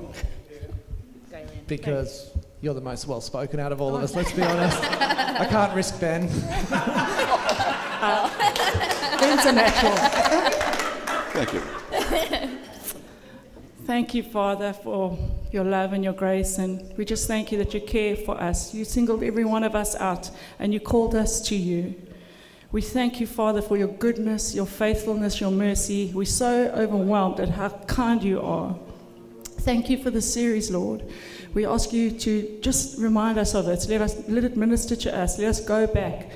because 1.67 2.31
you're 2.61 2.75
the 2.75 2.81
most 2.81 3.07
well 3.07 3.21
spoken 3.21 3.61
out 3.61 3.73
of 3.73 3.81
all 3.81 3.95
of 3.95 4.03
us, 4.03 4.17
let's 4.17 4.33
be 4.33 4.43
honest. 4.43 4.83
I 4.83 5.47
can't 5.47 5.75
risk 5.75 6.01
Ben. 6.01 6.29
Ben's 9.21 9.45
a 9.45 9.53
natural. 9.53 9.97
Thank 11.33 11.53
you. 11.53 11.61
Thank 13.87 14.15
you, 14.15 14.23
Father, 14.23 14.73
for 14.73 15.19
your 15.51 15.65
love 15.65 15.93
and 15.93 16.05
your 16.05 16.13
grace. 16.13 16.59
And 16.59 16.97
we 16.97 17.05
just 17.05 17.27
thank 17.27 17.51
you 17.51 17.59
that 17.59 17.75
you 17.75 17.81
care 17.81 18.15
for 18.15 18.41
us. 18.41 18.73
You 18.73 18.85
singled 18.85 19.23
every 19.23 19.45
one 19.45 19.65
of 19.65 19.75
us 19.75 19.97
out 19.97 20.31
and 20.59 20.73
you 20.73 20.79
called 20.79 21.15
us 21.15 21.41
to 21.49 21.57
you. 21.57 21.95
We 22.71 22.83
thank 22.83 23.19
you, 23.19 23.27
Father, 23.27 23.63
for 23.63 23.77
your 23.77 23.89
goodness, 23.89 24.55
your 24.55 24.67
faithfulness, 24.67 25.41
your 25.41 25.51
mercy. 25.51 26.13
We're 26.15 26.27
so 26.27 26.69
overwhelmed 26.77 27.41
at 27.41 27.49
how 27.49 27.71
kind 27.87 28.23
you 28.23 28.43
are. 28.43 28.79
Thank 29.61 29.91
you 29.91 30.01
for 30.01 30.11
the 30.11 30.23
series, 30.23 30.71
Lord. 30.71 31.03
We 31.55 31.67
ask 31.67 31.93
you 31.93 32.11
to 32.11 32.59
just 32.61 32.99
remind 32.99 33.39
us 33.39 33.55
of 33.55 33.67
it. 33.69 33.87
Let, 33.89 34.03
us, 34.03 34.29
let 34.29 34.45
it 34.45 34.57
minister 34.57 34.95
to 34.95 35.19
us. 35.19 35.39
Let 35.39 35.49
us 35.49 35.61
go 35.61 35.87
back 35.87 36.31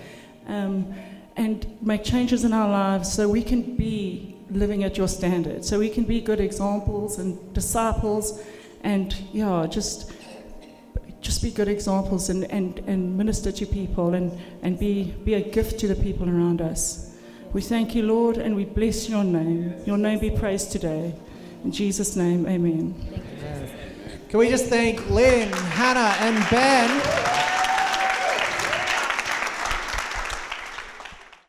um, 0.48 0.94
and 1.36 1.78
make 1.80 2.04
changes 2.04 2.44
in 2.44 2.52
our 2.52 2.68
lives 2.68 3.12
so 3.12 3.28
we 3.28 3.42
can 3.42 3.76
be 3.76 4.36
living 4.50 4.84
at 4.84 4.98
your 4.98 5.08
standard, 5.08 5.64
so 5.64 5.78
we 5.78 5.88
can 5.88 6.04
be 6.04 6.20
good 6.20 6.40
examples 6.40 7.18
and 7.18 7.54
disciples 7.54 8.42
and, 8.82 9.14
yeah, 9.32 9.66
just 9.66 10.12
just 11.22 11.40
be 11.40 11.52
good 11.52 11.68
examples 11.68 12.28
and, 12.30 12.44
and, 12.50 12.80
and 12.80 13.16
minister 13.16 13.52
to 13.52 13.64
people 13.64 14.14
and, 14.14 14.36
and 14.62 14.76
be, 14.76 15.14
be 15.24 15.34
a 15.34 15.40
gift 15.40 15.78
to 15.78 15.86
the 15.86 15.94
people 15.94 16.28
around 16.28 16.60
us. 16.60 17.14
We 17.52 17.62
thank 17.62 17.94
you, 17.94 18.02
Lord, 18.02 18.38
and 18.38 18.56
we 18.56 18.64
bless 18.64 19.08
your 19.08 19.22
name. 19.22 19.74
Your 19.86 19.98
name 19.98 20.18
be 20.18 20.30
praised 20.30 20.72
today. 20.72 21.14
In 21.62 21.70
Jesus' 21.70 22.16
name, 22.16 22.46
amen. 22.48 23.22
Can 24.28 24.38
we 24.40 24.48
just 24.48 24.66
thank 24.66 25.08
Lynn, 25.10 25.52
Hannah, 25.52 26.16
and 26.18 26.50
Ben? 26.50 27.21